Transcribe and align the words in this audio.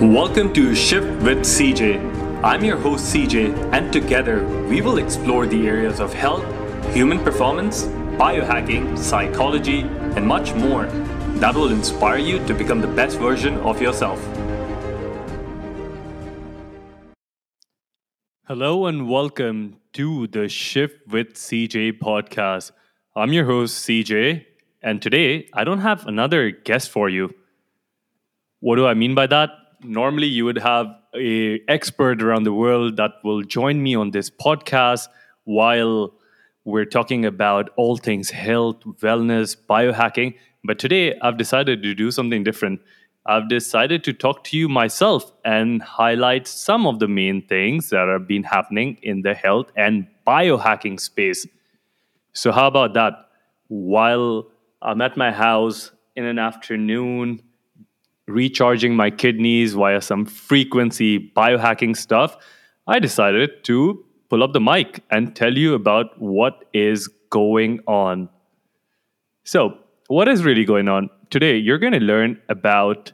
Welcome 0.00 0.52
to 0.54 0.74
Shift 0.74 1.06
with 1.22 1.42
CJ. 1.42 2.42
I'm 2.42 2.64
your 2.64 2.76
host 2.76 3.14
CJ, 3.14 3.72
and 3.72 3.92
together 3.92 4.44
we 4.68 4.82
will 4.82 4.98
explore 4.98 5.46
the 5.46 5.68
areas 5.68 6.00
of 6.00 6.12
health, 6.12 6.44
human 6.92 7.20
performance, 7.20 7.84
biohacking, 8.18 8.98
psychology, 8.98 9.82
and 10.16 10.26
much 10.26 10.52
more 10.54 10.86
that 11.36 11.54
will 11.54 11.70
inspire 11.70 12.18
you 12.18 12.44
to 12.44 12.54
become 12.54 12.80
the 12.80 12.88
best 12.88 13.20
version 13.20 13.56
of 13.58 13.80
yourself. 13.80 14.18
Hello, 18.48 18.86
and 18.86 19.08
welcome 19.08 19.76
to 19.92 20.26
the 20.26 20.48
Shift 20.48 21.06
with 21.06 21.34
CJ 21.34 22.00
podcast. 22.00 22.72
I'm 23.14 23.32
your 23.32 23.44
host 23.44 23.86
CJ, 23.86 24.44
and 24.82 25.00
today 25.00 25.48
I 25.52 25.62
don't 25.62 25.82
have 25.82 26.04
another 26.08 26.50
guest 26.50 26.90
for 26.90 27.08
you. 27.08 27.32
What 28.58 28.74
do 28.74 28.88
I 28.88 28.94
mean 28.94 29.14
by 29.14 29.28
that? 29.28 29.50
Normally 29.84 30.26
you 30.26 30.44
would 30.44 30.58
have 30.58 30.86
a 31.14 31.60
expert 31.68 32.22
around 32.22 32.44
the 32.44 32.52
world 32.52 32.96
that 32.96 33.12
will 33.22 33.42
join 33.42 33.82
me 33.82 33.94
on 33.94 34.10
this 34.10 34.30
podcast 34.30 35.08
while 35.44 36.12
we're 36.64 36.84
talking 36.84 37.24
about 37.26 37.70
all 37.76 37.96
things 37.96 38.30
health, 38.30 38.80
wellness, 39.00 39.56
biohacking. 39.56 40.34
But 40.64 40.78
today 40.78 41.18
I've 41.20 41.36
decided 41.36 41.82
to 41.82 41.94
do 41.94 42.10
something 42.10 42.42
different. 42.42 42.80
I've 43.26 43.48
decided 43.48 44.04
to 44.04 44.12
talk 44.12 44.44
to 44.44 44.58
you 44.58 44.68
myself 44.68 45.32
and 45.44 45.82
highlight 45.82 46.46
some 46.46 46.86
of 46.86 46.98
the 46.98 47.08
main 47.08 47.46
things 47.46 47.90
that 47.90 48.08
have 48.08 48.26
been 48.26 48.42
happening 48.42 48.98
in 49.02 49.22
the 49.22 49.34
health 49.34 49.70
and 49.76 50.06
biohacking 50.26 51.00
space. 51.00 51.46
So, 52.32 52.52
how 52.52 52.66
about 52.66 52.94
that? 52.94 53.28
While 53.68 54.50
I'm 54.82 55.00
at 55.00 55.16
my 55.16 55.32
house 55.32 55.90
in 56.16 56.24
an 56.24 56.38
afternoon, 56.38 57.42
recharging 58.26 58.96
my 58.96 59.10
kidneys 59.10 59.74
via 59.74 60.00
some 60.00 60.24
frequency 60.24 61.18
biohacking 61.36 61.96
stuff, 61.96 62.36
I 62.86 62.98
decided 62.98 63.64
to 63.64 64.04
pull 64.30 64.42
up 64.42 64.52
the 64.52 64.60
mic 64.60 65.02
and 65.10 65.34
tell 65.34 65.56
you 65.56 65.74
about 65.74 66.20
what 66.20 66.64
is 66.72 67.08
going 67.30 67.80
on. 67.86 68.28
So, 69.44 69.78
what 70.08 70.28
is 70.28 70.44
really 70.44 70.64
going 70.64 70.88
on? 70.88 71.10
Today, 71.30 71.56
you're 71.56 71.78
going 71.78 71.92
to 71.92 72.00
learn 72.00 72.40
about 72.48 73.12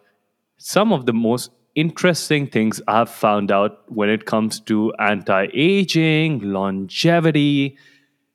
some 0.59 0.93
of 0.93 1.07
the 1.07 1.13
most 1.13 1.51
interesting 1.75 2.47
things 2.47 2.83
I've 2.89 3.11
found 3.11 3.51
out 3.51 3.83
when 3.89 4.11
it 4.11 4.27
comes 4.27 4.61
to 4.61 4.93
anti 4.99 5.47
aging, 5.55 6.41
longevity, 6.41 7.77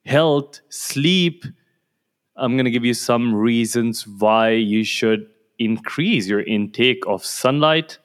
health, 0.06 0.62
sleep. 0.70 1.46
I'm 2.38 2.54
going 2.54 2.66
to 2.66 2.72
give 2.72 2.86
you 2.86 2.94
some 2.94 3.34
reasons 3.34 4.08
why 4.08 4.52
you 4.52 4.84
should 4.84 5.28
increase 5.60 6.28
your 6.28 6.42
intake 6.42 7.04
of 7.08 7.26
sunlight 7.26 7.98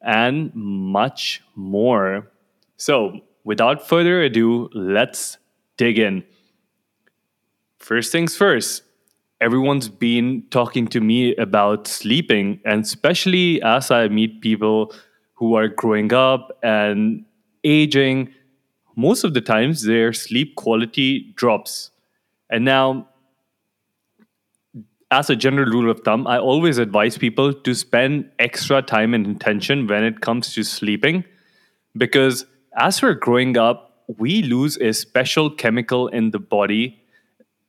and 0.00 0.54
much 0.54 1.42
more. 1.54 2.30
So, 2.76 3.20
without 3.44 3.86
further 3.86 4.22
ado, 4.22 4.68
let's 4.74 5.38
dig 5.76 5.98
in. 5.98 6.24
First 7.78 8.12
things 8.12 8.36
first, 8.36 8.82
everyone's 9.40 9.88
been 9.88 10.44
talking 10.50 10.86
to 10.88 11.00
me 11.00 11.34
about 11.36 11.86
sleeping, 11.86 12.60
and 12.64 12.84
especially 12.84 13.60
as 13.62 13.90
I 13.90 14.08
meet 14.08 14.40
people 14.40 14.92
who 15.34 15.54
are 15.54 15.68
growing 15.68 16.12
up 16.12 16.58
and 16.62 17.24
aging, 17.64 18.32
most 18.94 19.24
of 19.24 19.34
the 19.34 19.40
times 19.40 19.82
their 19.82 20.12
sleep 20.12 20.54
quality 20.56 21.32
drops. 21.34 21.90
And 22.50 22.64
now 22.64 23.08
as 25.12 25.28
a 25.28 25.36
general 25.36 25.70
rule 25.70 25.90
of 25.90 26.00
thumb, 26.00 26.26
I 26.26 26.38
always 26.38 26.78
advise 26.78 27.18
people 27.18 27.52
to 27.52 27.74
spend 27.74 28.30
extra 28.38 28.80
time 28.80 29.12
and 29.12 29.26
intention 29.26 29.86
when 29.86 30.02
it 30.04 30.22
comes 30.22 30.54
to 30.54 30.64
sleeping 30.64 31.24
because 31.96 32.46
as 32.78 33.02
we're 33.02 33.12
growing 33.12 33.58
up, 33.58 34.04
we 34.18 34.42
lose 34.42 34.78
a 34.78 34.92
special 34.92 35.50
chemical 35.50 36.08
in 36.08 36.30
the 36.30 36.38
body. 36.38 36.98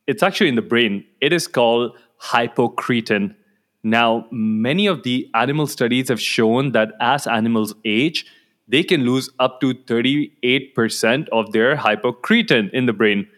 It's 0.06 0.22
actually 0.22 0.48
in 0.48 0.54
the 0.54 0.62
brain. 0.62 1.04
It 1.20 1.34
is 1.34 1.46
called 1.46 1.96
hypocretin. 2.22 3.34
Now, 3.82 4.26
many 4.30 4.86
of 4.86 5.02
the 5.02 5.28
animal 5.34 5.66
studies 5.66 6.08
have 6.08 6.20
shown 6.20 6.72
that 6.72 6.92
as 7.00 7.26
animals 7.26 7.74
age, 7.84 8.24
they 8.66 8.82
can 8.82 9.04
lose 9.04 9.28
up 9.38 9.60
to 9.60 9.74
38% 9.74 11.28
of 11.28 11.52
their 11.52 11.76
hypocretin 11.76 12.70
in 12.72 12.86
the 12.86 12.94
brain. 12.94 13.28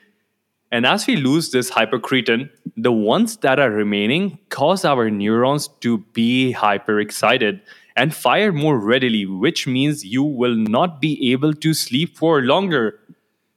And 0.70 0.86
as 0.86 1.08
we 1.08 1.16
lose 1.16 1.50
this 1.50 1.72
hypocretin, 1.72 2.50
the 2.76 2.92
ones 2.92 3.38
that 3.38 3.58
are 3.58 3.70
remaining 3.70 4.38
cause 4.50 4.84
our 4.84 5.10
neurons 5.10 5.68
to 5.80 5.98
be 6.12 6.54
hyperexcited 6.56 7.60
and 7.96 8.14
fire 8.14 8.52
more 8.52 8.78
readily, 8.78 9.24
which 9.24 9.66
means 9.66 10.04
you 10.04 10.22
will 10.22 10.54
not 10.54 11.00
be 11.00 11.32
able 11.32 11.54
to 11.54 11.72
sleep 11.72 12.16
for 12.16 12.42
longer. 12.42 13.00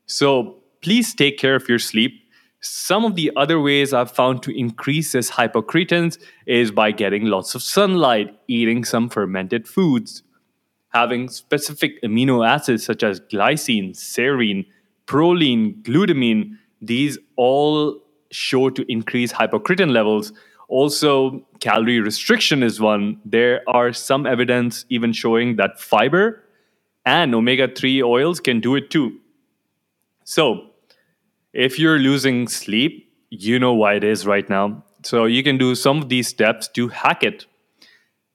So 0.06 0.64
please 0.82 1.14
take 1.14 1.38
care 1.38 1.56
of 1.56 1.68
your 1.68 1.80
sleep. 1.80 2.14
Some 2.62 3.04
of 3.04 3.16
the 3.16 3.32
other 3.36 3.60
ways 3.60 3.94
I've 3.94 4.12
found 4.12 4.42
to 4.44 4.58
increase 4.58 5.12
this 5.12 5.32
hypocretins 5.32 6.18
is 6.46 6.72
by 6.72 6.92
getting 6.92 7.26
lots 7.26 7.56
of 7.56 7.62
sunlight, 7.62 8.38
eating 8.48 8.86
some 8.86 9.10
fermented 9.10 9.68
foods, 9.68 10.24
having 10.94 11.30
specific 11.30 12.02
amino 12.04 12.48
acids 12.48 12.86
such 12.86 13.04
as 13.04 13.20
glycine, 13.20 13.92
serine, 13.92 14.66
proline, 15.06 15.82
glutamine 15.84 16.58
these 16.82 17.18
all 17.36 18.02
show 18.32 18.70
to 18.70 18.86
increase 18.92 19.34
hypocretin 19.34 19.92
levels. 19.92 20.32
Also, 20.68 21.46
calorie 21.60 22.00
restriction 22.00 22.62
is 22.62 22.80
one. 22.80 23.20
There 23.26 23.62
are 23.68 23.92
some 23.92 24.26
evidence 24.26 24.86
even 24.90 25.14
showing 25.14 25.56
that 25.56 25.80
fiber 25.80 26.44
and 27.06 27.34
omega 27.34 27.68
3 27.68 28.04
oils 28.04 28.40
can 28.40 28.60
do 28.60 28.76
it 28.76 28.92
too. 28.92 29.20
So, 30.26 30.68
if 31.54 31.80
you're 31.80 31.98
losing 31.98 32.48
sleep, 32.48 33.12
you 33.32 33.58
know 33.58 33.74
why 33.74 33.96
it 33.96 34.04
is 34.04 34.28
right 34.28 34.48
now. 34.48 34.84
So, 35.04 35.26
you 35.26 35.42
can 35.44 35.58
do 35.58 35.74
some 35.74 35.98
of 35.98 36.10
these 36.10 36.28
steps 36.28 36.68
to 36.70 36.90
hack 36.90 37.24
it. 37.24 37.46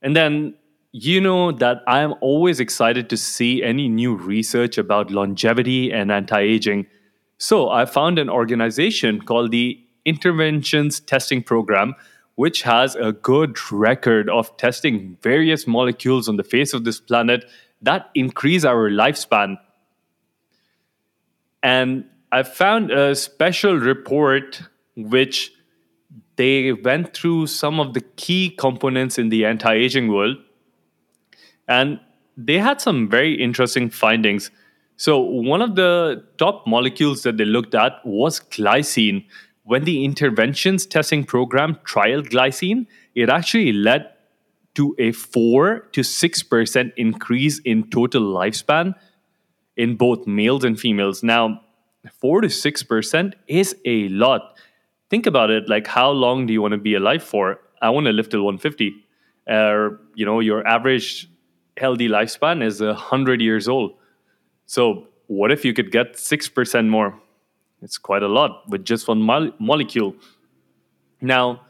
And 0.02 0.16
then, 0.16 0.54
you 0.90 1.20
know 1.20 1.52
that 1.52 1.82
I 1.86 2.00
am 2.00 2.14
always 2.20 2.60
excited 2.60 3.10
to 3.10 3.16
see 3.16 3.62
any 3.62 3.88
new 3.88 4.14
research 4.14 4.78
about 4.78 5.10
longevity 5.10 5.92
and 5.92 6.10
anti 6.10 6.40
aging 6.40 6.86
so 7.38 7.68
I 7.70 7.84
found 7.84 8.18
an 8.18 8.30
organization 8.30 9.20
called 9.20 9.50
the 9.50 9.78
Interventions 10.04 11.00
Testing 11.00 11.42
Program, 11.42 11.94
which 12.36 12.62
has 12.62 12.96
a 12.96 13.12
good 13.12 13.58
record 13.70 14.28
of 14.28 14.56
testing 14.56 15.16
various 15.22 15.66
molecules 15.66 16.28
on 16.28 16.36
the 16.36 16.44
face 16.44 16.72
of 16.72 16.84
this 16.84 17.00
planet 17.00 17.44
that 17.82 18.10
increase 18.14 18.64
our 18.64 18.90
lifespan. 18.90 19.56
And 21.62 22.04
I 22.32 22.42
found 22.42 22.90
a 22.90 23.14
special 23.14 23.76
report 23.76 24.62
which 24.96 25.52
they 26.36 26.72
went 26.72 27.14
through 27.14 27.46
some 27.46 27.78
of 27.78 27.94
the 27.94 28.00
key 28.00 28.50
components 28.50 29.18
in 29.18 29.28
the 29.28 29.44
anti 29.44 29.72
aging 29.72 30.08
world. 30.08 30.36
And 31.68 32.00
they 32.36 32.58
had 32.58 32.80
some 32.80 33.08
very 33.08 33.34
interesting 33.34 33.88
findings. 33.90 34.50
So, 34.96 35.18
one 35.18 35.62
of 35.62 35.76
the 35.76 36.24
top 36.38 36.66
molecules 36.66 37.22
that 37.22 37.36
they 37.36 37.44
looked 37.44 37.74
at 37.74 38.04
was 38.04 38.40
glycine. 38.40 39.24
When 39.64 39.84
the 39.84 40.04
interventions 40.04 40.86
testing 40.86 41.24
program 41.24 41.76
trialed 41.84 42.28
glycine, 42.30 42.86
it 43.14 43.28
actually 43.28 43.72
led 43.72 44.10
to 44.74 44.94
a 44.98 45.12
4 45.12 45.80
to 45.92 46.00
6% 46.00 46.92
increase 46.96 47.60
in 47.60 47.90
total 47.90 48.22
lifespan 48.22 48.94
in 49.76 49.96
both 49.96 50.26
males 50.26 50.64
and 50.64 50.78
females. 50.78 51.22
Now, 51.22 51.62
4 52.20 52.42
to 52.42 52.48
6% 52.48 53.34
is 53.48 53.76
a 53.84 54.08
lot. 54.08 54.56
Think 55.10 55.26
about 55.26 55.50
it 55.50 55.68
like 55.68 55.86
how 55.86 56.10
long 56.10 56.46
do 56.46 56.52
you 56.52 56.60
want 56.60 56.72
to 56.72 56.78
be 56.78 56.94
alive 56.94 57.22
for? 57.22 57.58
I 57.80 57.90
want 57.90 58.06
to 58.06 58.12
live 58.12 58.28
till 58.28 58.42
150. 58.42 58.94
Or, 59.46 59.86
uh, 59.86 59.96
you 60.14 60.24
know, 60.24 60.40
your 60.40 60.66
average 60.66 61.28
healthy 61.76 62.08
lifespan 62.08 62.62
is 62.62 62.80
100 62.80 63.40
years 63.40 63.68
old 63.68 63.94
so, 64.66 65.08
what 65.26 65.52
if 65.52 65.64
you 65.64 65.72
could 65.72 65.90
get 65.90 66.14
6% 66.14 66.88
more? 66.88 67.20
It's 67.84 67.98
quite 67.98 68.22
a 68.22 68.28
lot 68.28 68.68
with 68.68 68.84
just 68.86 69.06
one 69.06 69.20
mo- 69.20 69.52
molecule. 69.58 70.16
Now, 71.20 71.60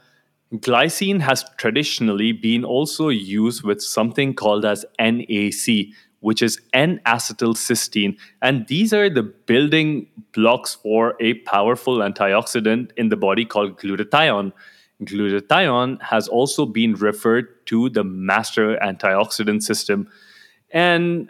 glycine 0.53 1.19
has 1.19 1.43
traditionally 1.57 2.31
been 2.31 2.63
also 2.63 3.09
used 3.09 3.63
with 3.63 3.81
something 3.81 4.33
called 4.33 4.63
as 4.63 4.85
NAC, 4.97 5.87
which 6.21 6.41
is 6.41 6.59
N-acetylcysteine, 6.73 8.17
and 8.41 8.65
these 8.67 8.93
are 8.93 9.09
the 9.09 9.23
building 9.23 10.07
blocks 10.33 10.73
for 10.73 11.15
a 11.19 11.33
powerful 11.39 11.97
antioxidant 11.97 12.91
in 12.95 13.09
the 13.09 13.17
body 13.17 13.43
called 13.45 13.77
glutathione. 13.77 14.53
Glutathione 15.03 16.01
has 16.01 16.29
also 16.29 16.65
been 16.65 16.93
referred 16.93 17.65
to 17.67 17.89
the 17.89 18.05
master 18.05 18.77
antioxidant 18.77 19.63
system, 19.63 20.07
and 20.71 21.29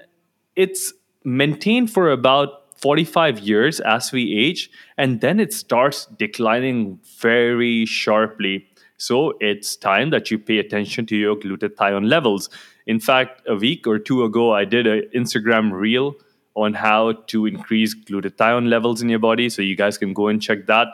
it's 0.55 0.93
maintained 1.23 1.91
for 1.91 2.11
about 2.11 2.64
45 2.75 3.39
years 3.39 3.79
as 3.79 4.11
we 4.11 4.35
age, 4.35 4.69
and 4.97 5.21
then 5.21 5.39
it 5.39 5.53
starts 5.53 6.05
declining 6.05 6.99
very 7.19 7.85
sharply. 7.85 8.67
So 8.97 9.33
it's 9.39 9.75
time 9.75 10.09
that 10.11 10.31
you 10.31 10.39
pay 10.39 10.59
attention 10.59 11.05
to 11.07 11.15
your 11.15 11.35
glutathione 11.35 12.07
levels. 12.07 12.49
In 12.87 12.99
fact, 12.99 13.41
a 13.47 13.55
week 13.55 13.87
or 13.87 13.99
two 13.99 14.23
ago, 14.23 14.53
I 14.53 14.65
did 14.65 14.87
an 14.87 15.03
Instagram 15.15 15.71
reel 15.71 16.15
on 16.55 16.73
how 16.73 17.13
to 17.27 17.45
increase 17.45 17.93
glutathione 17.95 18.69
levels 18.69 19.01
in 19.01 19.09
your 19.09 19.19
body. 19.19 19.49
So 19.49 19.61
you 19.61 19.75
guys 19.75 19.97
can 19.97 20.13
go 20.13 20.27
and 20.27 20.41
check 20.41 20.67
that. 20.67 20.87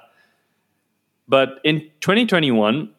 But 1.27 1.59
in 1.63 1.81
2021, 2.01 2.93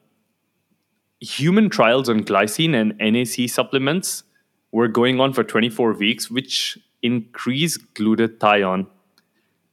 human 1.20 1.68
trials 1.68 2.08
on 2.08 2.24
glycine 2.24 2.74
and 2.74 2.96
NAC 2.98 3.48
supplements 3.48 4.24
were 4.70 4.88
going 4.88 5.20
on 5.20 5.32
for 5.32 5.44
24 5.44 5.92
weeks, 5.94 6.30
which 6.30 6.78
increased 7.02 7.94
glutathione. 7.94 8.86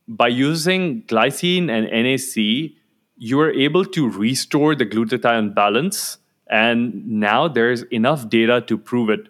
By 0.08 0.28
using 0.30 1.04
glycine 1.04 1.70
and 1.70 1.86
NAC, 1.92 2.74
you 3.18 3.38
were 3.38 3.52
able 3.52 3.86
to 3.86 4.10
restore 4.10 4.76
the 4.76 4.86
glutathione 4.86 5.54
balance. 5.54 6.18
And 6.50 7.06
now 7.08 7.48
there's 7.48 7.84
enough 7.84 8.28
data 8.30 8.62
to 8.62 8.78
prove 8.78 9.10
it. 9.10 9.28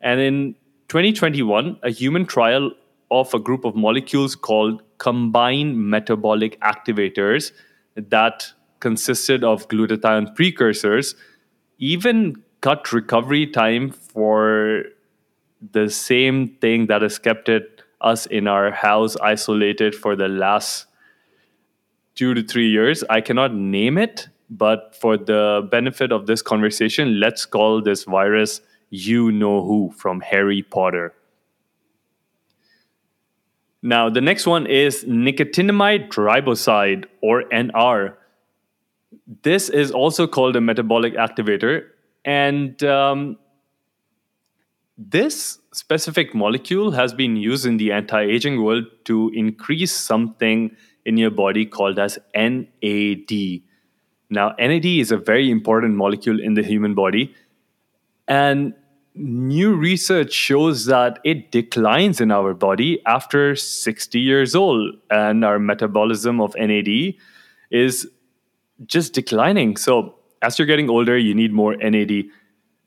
And 0.00 0.20
in 0.20 0.54
2021, 0.88 1.78
a 1.82 1.90
human 1.90 2.26
trial 2.26 2.72
of 3.10 3.32
a 3.34 3.38
group 3.38 3.64
of 3.64 3.76
molecules 3.76 4.34
called 4.34 4.82
combined 4.98 5.78
metabolic 5.78 6.60
activators 6.60 7.52
that 7.96 8.52
consisted 8.80 9.44
of 9.44 9.68
glutathione 9.68 10.34
precursors 10.34 11.14
even 11.78 12.42
cut 12.60 12.92
recovery 12.92 13.46
time 13.46 13.90
for 13.90 14.84
the 15.60 15.88
same 15.88 16.48
thing 16.60 16.86
that 16.86 17.02
has 17.02 17.18
kept 17.18 17.48
it 17.48 17.82
us 18.00 18.26
in 18.26 18.48
our 18.48 18.70
house 18.70 19.16
isolated 19.16 19.94
for 19.94 20.16
the 20.16 20.28
last 20.28 20.86
two 22.14 22.34
to 22.34 22.42
three 22.42 22.68
years. 22.68 23.04
I 23.10 23.20
cannot 23.20 23.54
name 23.54 23.98
it, 23.98 24.28
but 24.48 24.96
for 24.98 25.16
the 25.16 25.68
benefit 25.70 26.12
of 26.12 26.26
this 26.26 26.42
conversation, 26.42 27.20
let's 27.20 27.44
call 27.44 27.82
this 27.82 28.04
virus 28.04 28.60
you 28.90 29.30
know 29.30 29.62
who 29.62 29.92
from 29.96 30.20
Harry 30.20 30.62
Potter. 30.62 31.14
Now, 33.82 34.10
the 34.10 34.20
next 34.20 34.46
one 34.46 34.66
is 34.66 35.04
nicotinamide 35.04 36.10
riboside 36.10 37.06
or 37.22 37.44
NR. 37.44 38.14
This 39.42 39.70
is 39.70 39.90
also 39.90 40.26
called 40.26 40.56
a 40.56 40.60
metabolic 40.60 41.14
activator. 41.14 41.86
And 42.24 42.82
um, 42.84 43.38
this 45.00 45.58
specific 45.72 46.34
molecule 46.34 46.90
has 46.90 47.14
been 47.14 47.34
used 47.34 47.64
in 47.64 47.78
the 47.78 47.90
anti 47.90 48.20
aging 48.20 48.62
world 48.62 48.84
to 49.06 49.30
increase 49.34 49.92
something 49.92 50.76
in 51.06 51.16
your 51.16 51.30
body 51.30 51.64
called 51.64 51.98
as 51.98 52.18
NAD. 52.34 53.62
Now, 54.28 54.54
NAD 54.58 54.84
is 54.84 55.10
a 55.10 55.16
very 55.16 55.50
important 55.50 55.96
molecule 55.96 56.38
in 56.38 56.52
the 56.52 56.62
human 56.62 56.94
body. 56.94 57.34
And 58.28 58.74
new 59.14 59.74
research 59.74 60.34
shows 60.34 60.84
that 60.84 61.18
it 61.24 61.50
declines 61.50 62.20
in 62.20 62.30
our 62.30 62.52
body 62.52 63.02
after 63.06 63.56
60 63.56 64.20
years 64.20 64.54
old 64.54 64.96
and 65.10 65.44
our 65.46 65.58
metabolism 65.58 66.42
of 66.42 66.54
NAD 66.56 67.14
is 67.70 68.06
just 68.84 69.14
declining. 69.14 69.78
So, 69.78 70.16
as 70.42 70.58
you're 70.58 70.66
getting 70.66 70.90
older, 70.90 71.16
you 71.16 71.34
need 71.34 71.52
more 71.52 71.74
NAD. 71.76 72.24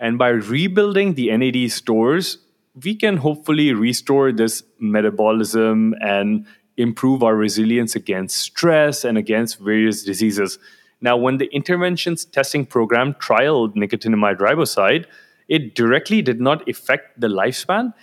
And 0.04 0.18
by 0.18 0.28
rebuilding 0.28 1.14
the 1.14 1.36
NAD 1.36 1.72
stores, 1.72 2.38
we 2.84 2.94
can 2.94 3.16
hopefully 3.16 3.72
restore 3.72 4.34
this 4.34 4.62
metabolism 4.78 5.96
and 6.02 6.46
improve 6.76 7.24
our 7.24 7.38
resilience 7.38 7.96
against 7.96 8.36
stress 8.36 9.06
and 9.06 9.18
against 9.18 9.60
various 9.60 10.04
diseases. 10.04 10.60
Now, 11.00 11.16
when 11.16 11.38
the 11.38 11.46
interventions 11.54 12.26
testing 12.26 12.66
program 12.66 13.14
trialed 13.14 13.76
nicotinamide 13.76 14.40
riboside, 14.40 15.06
it 15.48 15.74
directly 15.74 16.22
did 16.22 16.42
not 16.42 16.68
affect 16.68 17.18
the 17.22 17.30
lifespan, 17.30 17.94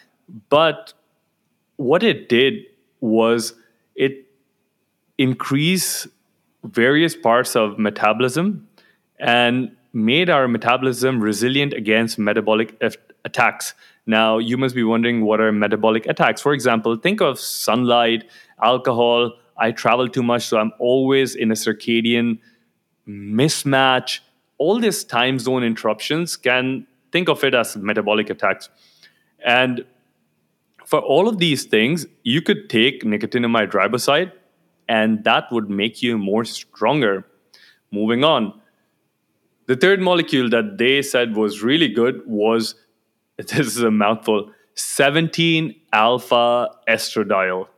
but 0.48 0.94
what 1.76 2.02
it 2.02 2.30
did 2.30 2.64
was 3.00 3.52
it 3.94 4.26
increased 5.18 6.06
various 6.64 7.14
parts 7.14 7.54
of 7.54 7.78
metabolism 7.78 8.66
and 9.18 9.76
made 9.92 10.30
our 10.30 10.46
metabolism 10.48 11.20
resilient 11.20 11.72
against 11.72 12.18
metabolic 12.18 12.80
attacks. 13.24 13.74
Now, 14.06 14.38
you 14.38 14.56
must 14.56 14.74
be 14.74 14.82
wondering 14.82 15.24
what 15.24 15.40
are 15.40 15.52
metabolic 15.52 16.06
attacks. 16.06 16.40
For 16.40 16.52
example, 16.52 16.96
think 16.96 17.20
of 17.20 17.38
sunlight, 17.38 18.24
alcohol. 18.62 19.32
I 19.56 19.72
travel 19.72 20.08
too 20.08 20.22
much, 20.22 20.46
so 20.46 20.58
I'm 20.58 20.72
always 20.78 21.34
in 21.34 21.50
a 21.50 21.54
circadian 21.54 22.38
mismatch. 23.06 24.20
All 24.58 24.78
these 24.78 25.04
time 25.04 25.38
zone 25.38 25.64
interruptions 25.64 26.36
can 26.36 26.86
think 27.12 27.28
of 27.28 27.42
it 27.44 27.54
as 27.54 27.76
metabolic 27.76 28.30
attacks. 28.30 28.68
And 29.44 29.84
for 30.86 31.00
all 31.00 31.28
of 31.28 31.38
these 31.38 31.64
things, 31.64 32.06
you 32.22 32.42
could 32.42 32.68
take 32.68 33.04
nicotinamide 33.04 33.72
riboside, 33.72 34.32
and 34.88 35.22
that 35.24 35.50
would 35.52 35.70
make 35.70 36.02
you 36.02 36.18
more 36.18 36.44
stronger. 36.44 37.26
Moving 37.92 38.24
on. 38.24 38.59
The 39.70 39.76
third 39.76 40.00
molecule 40.00 40.50
that 40.50 40.78
they 40.78 41.00
said 41.00 41.36
was 41.36 41.62
really 41.62 41.86
good 41.86 42.22
was 42.26 42.74
this 43.36 43.52
is 43.52 43.84
a 43.84 43.90
mouthful 43.92 44.50
17 44.74 45.76
alpha 45.92 46.70
estradiol. 46.88 47.68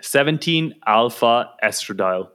17 0.00 0.76
alpha 0.86 1.50
estradiol, 1.64 2.28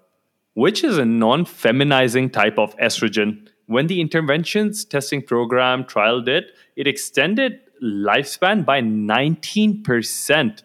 which 0.55 0.83
is 0.83 0.97
a 0.97 1.05
non 1.05 1.45
feminizing 1.45 2.33
type 2.33 2.59
of 2.59 2.75
estrogen 2.79 3.47
when 3.67 3.87
the 3.87 4.01
interventions 4.01 4.83
testing 4.83 5.21
program 5.21 5.85
trialed 5.85 6.27
it, 6.27 6.51
it 6.75 6.87
extended 6.87 7.61
lifespan 7.81 8.65
by 8.65 8.81
19%. 8.81 10.63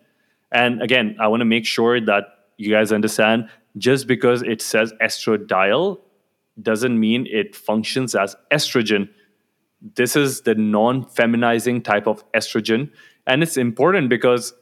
And 0.50 0.82
again, 0.82 1.16
I 1.20 1.28
want 1.28 1.42
to 1.42 1.44
make 1.44 1.64
sure 1.64 2.00
that 2.00 2.24
you 2.56 2.72
guys 2.72 2.90
understand 2.90 3.48
just 3.78 4.08
because 4.08 4.42
it 4.42 4.60
says 4.60 4.92
estradiol 5.00 6.00
doesn't 6.62 6.98
mean 6.98 7.26
it 7.30 7.54
functions 7.54 8.14
as 8.14 8.36
estrogen. 8.50 9.08
This 9.94 10.16
is 10.16 10.42
the 10.42 10.54
non 10.54 11.04
feminizing 11.04 11.82
type 11.82 12.06
of 12.06 12.30
estrogen. 12.32 12.90
And 13.26 13.42
it's 13.42 13.56
important 13.56 14.08
because 14.08 14.52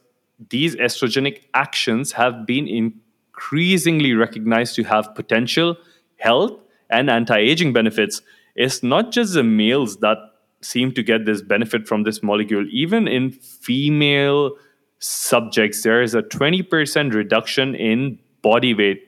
these 0.49 0.75
estrogenic 0.75 1.43
actions 1.53 2.13
have 2.13 2.45
been 2.45 2.67
increasingly 2.67 4.13
recognized 4.13 4.75
to 4.75 4.83
have 4.83 5.13
potential 5.15 5.77
health 6.17 6.53
and 6.89 7.09
anti 7.09 7.37
aging 7.37 7.73
benefits. 7.73 8.21
It's 8.55 8.83
not 8.83 9.11
just 9.11 9.33
the 9.33 9.43
males 9.43 9.97
that 9.97 10.17
seem 10.61 10.91
to 10.93 11.03
get 11.03 11.25
this 11.25 11.41
benefit 11.41 11.87
from 11.87 12.03
this 12.03 12.21
molecule. 12.21 12.65
Even 12.71 13.07
in 13.07 13.31
female 13.31 14.51
subjects, 14.99 15.83
there 15.83 16.01
is 16.01 16.13
a 16.13 16.21
20% 16.21 17.13
reduction 17.13 17.75
in 17.75 18.19
body 18.41 18.73
weight. 18.73 19.03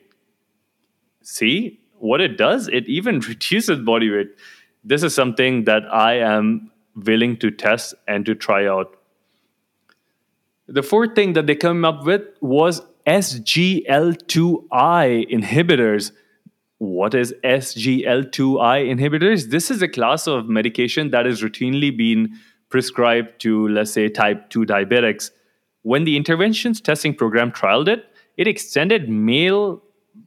See 1.23 1.80
what 2.01 2.21
it 2.21 2.37
does? 2.37 2.67
It 2.67 2.87
even 2.87 3.19
reduces 3.21 3.79
body 3.79 4.09
weight. 4.09 4.29
This 4.83 5.03
is 5.03 5.13
something 5.13 5.65
that 5.65 5.83
I 5.91 6.19
am 6.19 6.71
willing 6.95 7.37
to 7.37 7.51
test 7.51 7.93
and 8.07 8.25
to 8.25 8.33
try 8.35 8.67
out. 8.67 8.97
The 10.67 10.83
fourth 10.83 11.15
thing 11.15 11.33
that 11.33 11.47
they 11.47 11.55
came 11.55 11.85
up 11.85 12.05
with 12.05 12.21
was 12.41 12.81
SGLT2i 13.05 15.29
inhibitors 15.29 16.11
what 16.81 17.13
is 17.13 17.31
SGLT2i 17.43 18.89
inhibitors? 18.89 19.51
This 19.51 19.69
is 19.69 19.83
a 19.83 19.87
class 19.87 20.25
of 20.25 20.49
medication 20.49 21.11
that 21.11 21.27
is 21.27 21.43
routinely 21.43 21.95
being 21.95 22.33
prescribed 22.69 23.39
to, 23.41 23.67
let's 23.67 23.91
say, 23.91 24.09
type 24.09 24.49
2 24.49 24.65
diabetics. 24.65 25.29
When 25.83 26.05
the 26.05 26.17
interventions 26.17 26.81
testing 26.81 27.13
program 27.13 27.51
trialed 27.51 27.87
it, 27.87 28.07
it 28.35 28.47
extended 28.47 29.09
male 29.09 29.83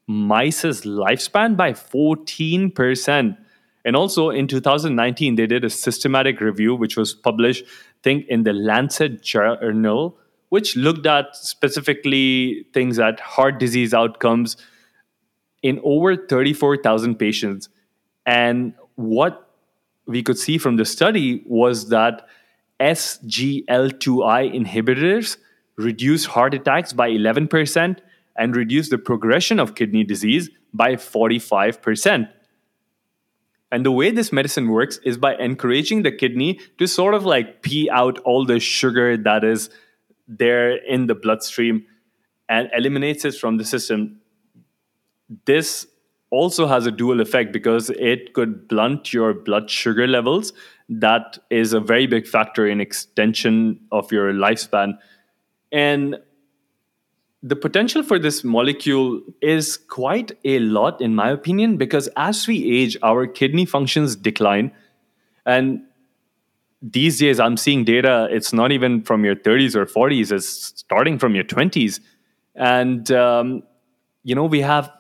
mice's 0.07 0.83
lifespan 0.83 1.57
by 1.57 1.73
14%. 1.73 3.37
And 3.85 3.97
also 3.97 4.31
in 4.31 4.47
2019, 4.49 5.37
they 5.37 5.47
did 5.47 5.65
a 5.65 5.71
systematic 5.71 6.41
review, 6.41 6.75
which 6.75 6.97
was 6.97 7.15
published, 7.15 7.65
I 7.65 8.03
think, 8.03 8.27
in 8.29 8.45
the 8.45 8.53
Lancet 8.53 9.23
Journal, 9.23 10.17
which 10.49 10.77
looked 10.77 11.07
at 11.07 11.37
specifically 11.37 12.67
things 12.73 12.99
at 12.99 13.21
heart 13.21 13.59
disease 13.59 13.93
outcomes, 13.93 14.57
in 15.63 15.81
over 15.83 16.17
34,000 16.17 17.17
patients. 17.17 17.69
And 18.27 18.75
what 18.97 19.51
we 20.07 20.23
could 20.23 20.39
see 20.39 20.59
from 20.59 20.77
the 20.77 20.85
study 20.85 21.43
was 21.47 21.89
that 21.89 22.27
SGLT2i 22.81 24.55
inhibitors 24.55 25.39
reduce 25.77 26.27
heart 26.27 26.55
attacks 26.55 26.93
by 26.93 27.09
11% 27.11 27.99
and 28.37 28.57
reduce 28.57 28.89
the 28.89 28.99
progression 28.99 29.61
of 29.61 29.75
kidney 29.75 30.05
disease 30.05 30.51
by 30.73 30.95
45%. 30.95 32.29
And 33.71 33.85
the 33.85 33.91
way 33.91 34.11
this 34.11 34.33
medicine 34.33 34.69
works 34.69 34.99
is 35.05 35.17
by 35.17 35.37
encouraging 35.37 36.03
the 36.03 36.13
kidney 36.13 36.61
to 36.79 36.87
sort 36.87 37.15
of 37.15 37.25
like 37.25 37.63
pee 37.63 37.91
out 37.91 38.19
all 38.21 38.45
the 38.45 38.61
sugar 38.61 39.17
that 39.17 39.45
is 39.45 39.71
there 40.29 40.77
in 40.77 41.07
the 41.07 41.15
bloodstream 41.15 41.87
and 42.49 42.71
eliminates 42.75 43.25
it 43.25 43.35
from 43.35 43.57
the 43.57 43.65
system 43.65 44.21
this 45.45 45.87
also 46.31 46.67
has 46.67 46.87
a 46.87 46.91
dual 46.91 47.21
effect 47.21 47.53
because 47.53 47.91
it 47.91 48.35
could 48.35 48.67
blunt 48.69 49.13
your 49.13 49.33
blood 49.33 49.71
sugar 49.71 50.07
levels. 50.07 50.53
That 50.89 51.39
is 51.51 51.73
a 51.73 51.81
very 51.81 52.07
big 52.07 52.27
factor 52.27 52.67
in 52.67 52.81
extension 52.81 53.81
of 53.93 54.11
your 54.11 54.33
lifespan. 54.33 54.99
And 55.71 56.17
the 57.45 57.55
potential 57.55 58.03
for 58.03 58.19
this 58.19 58.43
molecule 58.43 59.21
is 59.43 59.77
quite 59.77 60.33
a 60.47 60.61
lot, 60.61 61.03
in 61.03 61.15
my 61.15 61.31
opinion, 61.31 61.77
because 61.77 62.09
as 62.17 62.47
we 62.47 62.65
age, 62.79 62.97
our 63.03 63.27
kidney 63.27 63.67
functions 63.67 64.17
decline. 64.17 64.73
And 65.45 65.83
these 66.81 67.19
days, 67.19 67.39
I'm 67.39 67.59
seeing 67.59 67.85
data, 67.85 68.29
it's 68.31 68.55
not 68.55 68.73
even 68.73 69.03
from 69.03 69.27
your 69.27 69.37
30s 69.37 69.77
or 69.77 69.85
40s, 69.85 70.33
it's 70.33 70.49
starting 70.49 71.19
from 71.19 71.35
your 71.35 71.45
20s. 71.45 72.01
And, 72.55 73.11
um, 73.11 73.63
you 74.23 74.35
know, 74.35 74.47
we 74.47 74.63
have 74.63 74.91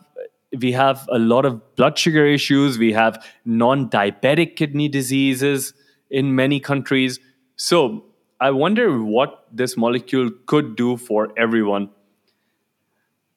we 0.61 0.71
have 0.73 1.09
a 1.11 1.19
lot 1.19 1.45
of 1.45 1.75
blood 1.75 1.99
sugar 1.99 2.25
issues 2.25 2.79
we 2.79 2.93
have 2.93 3.27
non-diabetic 3.45 4.55
kidney 4.55 4.89
diseases 4.89 5.75
in 6.11 6.37
many 6.37 6.61
countries 6.61 7.19
so 7.57 8.05
i 8.41 8.53
wonder 8.53 9.03
what 9.03 9.49
this 9.51 9.77
molecule 9.77 10.31
could 10.47 10.77
do 10.77 10.97
for 10.97 11.33
everyone 11.37 11.91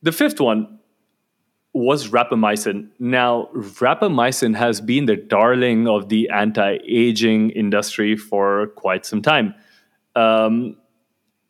the 0.01 0.11
fifth 0.11 0.39
one 0.39 0.79
was 1.73 2.09
rapamycin. 2.09 2.89
Now, 2.99 3.49
rapamycin 3.53 4.55
has 4.55 4.81
been 4.81 5.05
the 5.05 5.15
darling 5.15 5.87
of 5.87 6.09
the 6.09 6.29
anti 6.29 6.77
aging 6.87 7.51
industry 7.51 8.15
for 8.15 8.67
quite 8.75 9.05
some 9.05 9.21
time. 9.21 9.53
Um, 10.15 10.77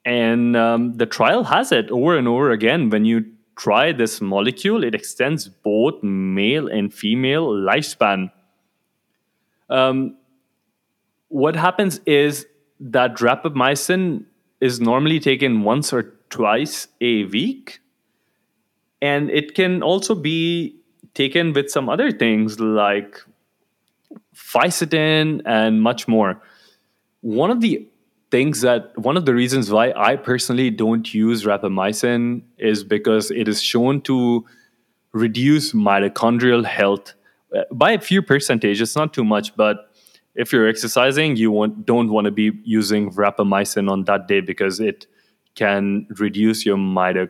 and 0.06 0.56
um, 0.56 0.94
the 0.94 1.06
trial 1.06 1.44
has 1.46 1.72
it 1.72 1.90
over 1.92 2.18
and 2.18 2.28
over 2.28 2.52
again. 2.52 2.90
When 2.90 3.06
you 3.06 3.26
try 3.56 3.92
this 3.92 4.22
molecule, 4.22 4.84
it 4.84 4.94
extends 4.96 5.48
both 5.48 6.02
male 6.04 6.68
and 6.68 6.94
female 6.94 7.48
lifespan. 7.48 8.32
Um, 9.70 10.18
what 11.30 11.56
happens 11.56 12.00
is 12.06 12.46
that 12.80 13.16
rapamycin 13.16 14.26
is 14.62 14.80
normally 14.80 15.20
taken 15.20 15.64
once 15.64 15.92
or 15.92 16.14
twice 16.30 16.88
a 17.02 17.26
week 17.26 17.80
and 19.02 19.30
it 19.30 19.56
can 19.56 19.84
also 19.84 20.16
be 20.16 20.76
taken 21.14 21.54
with 21.54 21.70
some 21.70 21.90
other 21.90 22.12
things 22.12 22.60
like 22.60 23.22
fisetin 24.36 25.42
and 25.46 25.82
much 25.82 26.08
more. 26.08 26.42
One 27.22 27.50
of 27.50 27.62
the 27.62 27.88
things 28.30 28.62
that 28.62 28.98
one 28.98 29.16
of 29.16 29.26
the 29.26 29.34
reasons 29.34 29.72
why 29.72 29.94
i 29.96 30.16
personally 30.16 30.70
don't 30.70 31.14
use 31.14 31.46
rapamycin 31.46 32.42
is 32.58 32.84
because 32.84 33.32
it 33.32 33.48
is 33.48 33.62
shown 33.62 34.02
to 34.02 34.46
reduce 35.14 35.72
mitochondrial 35.72 36.66
health 36.66 37.14
uh, 37.56 37.62
by 37.72 37.92
a 37.92 38.00
few 38.00 38.22
percentage. 38.22 38.82
It's 38.82 38.98
not 38.98 39.14
too 39.14 39.24
much 39.24 39.56
but 39.56 39.92
if 40.36 40.52
you're 40.52 40.68
exercising 40.68 41.38
you 41.38 41.74
don't 41.86 42.10
want 42.10 42.26
to 42.26 42.32
be 42.32 42.52
using 42.66 43.12
rapamycin 43.14 43.90
on 43.90 44.04
that 44.04 44.28
day 44.28 44.42
because 44.42 44.82
it 44.82 45.08
can 45.56 46.06
reduce 46.20 46.66
your 46.66 46.78
mitochondrial 46.78 47.30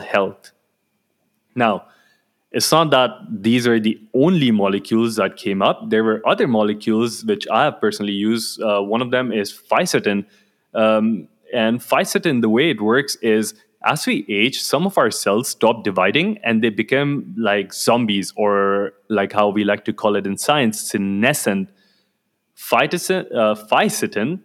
health 0.00 0.52
now, 1.54 1.86
it's 2.50 2.70
not 2.70 2.90
that 2.90 3.10
these 3.30 3.66
are 3.66 3.80
the 3.80 3.98
only 4.14 4.50
molecules 4.50 5.16
that 5.16 5.36
came 5.36 5.62
up. 5.62 5.88
There 5.88 6.04
were 6.04 6.26
other 6.26 6.46
molecules 6.46 7.24
which 7.24 7.46
I 7.48 7.64
have 7.64 7.80
personally 7.80 8.12
used. 8.12 8.60
Uh, 8.60 8.82
one 8.82 9.00
of 9.00 9.10
them 9.10 9.32
is 9.32 9.52
fisetin. 9.52 10.26
Um, 10.74 11.28
and 11.52 11.80
fisetin, 11.80 12.40
the 12.42 12.48
way 12.48 12.70
it 12.70 12.80
works 12.80 13.16
is 13.16 13.54
as 13.84 14.06
we 14.06 14.24
age, 14.28 14.60
some 14.60 14.86
of 14.86 14.96
our 14.96 15.10
cells 15.10 15.48
stop 15.48 15.82
dividing 15.82 16.38
and 16.44 16.62
they 16.62 16.70
become 16.70 17.34
like 17.36 17.72
zombies, 17.72 18.32
or 18.36 18.92
like 19.08 19.32
how 19.32 19.48
we 19.48 19.64
like 19.64 19.84
to 19.86 19.92
call 19.92 20.14
it 20.14 20.26
in 20.26 20.36
science, 20.36 20.80
senescent. 20.80 21.68
Fisetin, 22.56 23.26
uh, 23.34 23.54
fisetin 23.54 24.40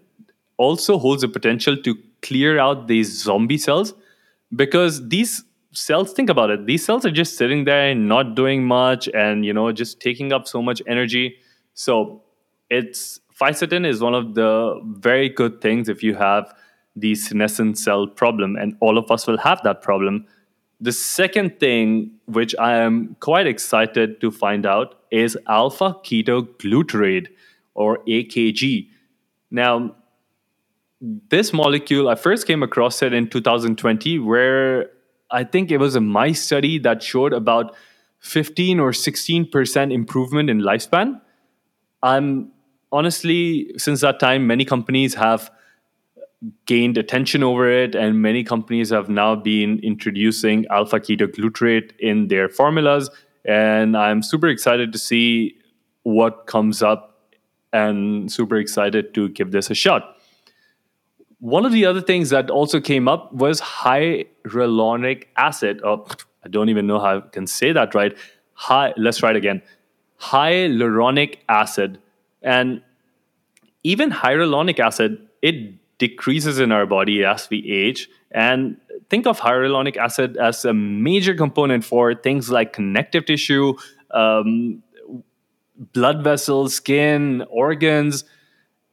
also 0.57 0.97
holds 0.97 1.21
the 1.21 1.27
potential 1.27 1.77
to 1.77 1.95
clear 2.23 2.57
out 2.57 2.87
these 2.87 3.21
zombie 3.21 3.59
cells 3.59 3.93
because 4.55 5.07
these 5.09 5.43
cells 5.71 6.11
think 6.13 6.29
about 6.29 6.49
it 6.49 6.65
these 6.65 6.83
cells 6.83 7.05
are 7.05 7.11
just 7.11 7.37
sitting 7.37 7.65
there 7.65 7.89
and 7.89 8.07
not 8.07 8.35
doing 8.35 8.63
much 8.63 9.07
and 9.13 9.45
you 9.45 9.53
know 9.53 9.71
just 9.71 9.99
taking 9.99 10.33
up 10.33 10.47
so 10.47 10.61
much 10.61 10.81
energy. 10.87 11.37
So 11.73 12.23
it's 12.69 13.19
fisetin 13.39 13.85
is 13.85 14.01
one 14.01 14.15
of 14.15 14.33
the 14.33 14.81
very 14.99 15.29
good 15.29 15.61
things 15.61 15.89
if 15.89 16.01
you 16.01 16.15
have 16.15 16.53
the 16.95 17.13
senescent 17.13 17.77
cell 17.77 18.07
problem 18.07 18.55
and 18.55 18.75
all 18.79 18.97
of 18.97 19.11
us 19.11 19.27
will 19.27 19.37
have 19.37 19.61
that 19.63 19.81
problem. 19.81 20.25
The 20.79 20.91
second 20.91 21.59
thing 21.59 22.11
which 22.25 22.55
i 22.59 22.75
am 22.77 23.15
quite 23.19 23.47
excited 23.47 24.19
to 24.21 24.29
find 24.31 24.65
out 24.65 24.95
is 25.11 25.37
alpha 25.47 25.95
ketoglutarate 26.03 27.27
or 27.73 27.99
akg 28.07 28.87
now 29.49 29.95
this 30.99 31.53
molecule 31.53 32.09
i 32.09 32.15
first 32.15 32.47
came 32.47 32.63
across 32.63 33.01
it 33.01 33.13
in 33.13 33.29
2020 33.29 34.19
where 34.19 34.89
I 35.29 35.43
think 35.43 35.71
it 35.71 35.77
was 35.77 35.95
a 35.95 36.01
mice 36.01 36.41
study 36.41 36.79
that 36.79 37.03
showed 37.03 37.33
about 37.33 37.75
15 38.19 38.79
or 38.79 38.91
16% 38.91 39.93
improvement 39.93 40.49
in 40.49 40.61
lifespan. 40.61 41.21
I'm 42.01 42.51
honestly, 42.91 43.71
since 43.77 44.01
that 44.01 44.19
time, 44.19 44.47
many 44.47 44.63
companies 44.65 45.13
have 45.15 45.51
gained 46.65 46.97
attention 46.97 47.43
over 47.43 47.69
it, 47.69 47.95
and 47.95 48.21
many 48.21 48.43
companies 48.43 48.89
have 48.91 49.09
now 49.09 49.35
been 49.35 49.79
introducing 49.79 50.65
alpha 50.67 50.99
ketoglutarate 50.99 51.91
in 51.99 52.27
their 52.27 52.47
formulas. 52.47 53.09
And 53.45 53.97
I'm 53.97 54.21
super 54.21 54.47
excited 54.47 54.93
to 54.93 54.99
see 54.99 55.57
what 56.03 56.47
comes 56.47 56.81
up 56.81 57.33
and 57.73 58.31
super 58.31 58.57
excited 58.57 59.13
to 59.15 59.29
give 59.29 59.51
this 59.51 59.69
a 59.69 59.75
shot. 59.75 60.16
One 61.39 61.65
of 61.65 61.71
the 61.71 61.85
other 61.85 62.01
things 62.01 62.31
that 62.31 62.49
also 62.49 62.79
came 62.79 63.07
up 63.07 63.31
was 63.31 63.61
hyaluronic 63.61 65.25
acid. 65.35 65.81
Oh, 65.83 66.07
I 66.43 66.47
don't 66.49 66.69
even 66.69 66.87
know 66.87 66.99
how 66.99 67.17
I 67.17 67.21
can 67.21 67.45
say 67.45 67.71
that 67.71 67.93
right. 67.93 68.17
High, 68.53 68.93
let's 68.97 69.19
try 69.19 69.31
it 69.31 69.35
again. 69.35 69.61
Hyaluronic 70.19 71.37
acid. 71.47 71.99
And 72.41 72.81
even 73.83 74.09
hyaluronic 74.09 74.79
acid, 74.79 75.27
it 75.43 75.75
decreases 75.99 76.57
in 76.57 76.71
our 76.71 76.87
body 76.87 77.23
as 77.23 77.49
we 77.51 77.69
age. 77.69 78.09
And 78.31 78.77
think 79.09 79.27
of 79.27 79.39
hyaluronic 79.39 79.95
acid 79.95 80.37
as 80.37 80.65
a 80.65 80.73
major 80.73 81.35
component 81.35 81.85
for 81.85 82.15
things 82.15 82.49
like 82.49 82.73
connective 82.73 83.25
tissue, 83.25 83.75
um, 84.09 84.81
blood 85.93 86.23
vessels, 86.23 86.73
skin, 86.73 87.45
organs 87.49 88.23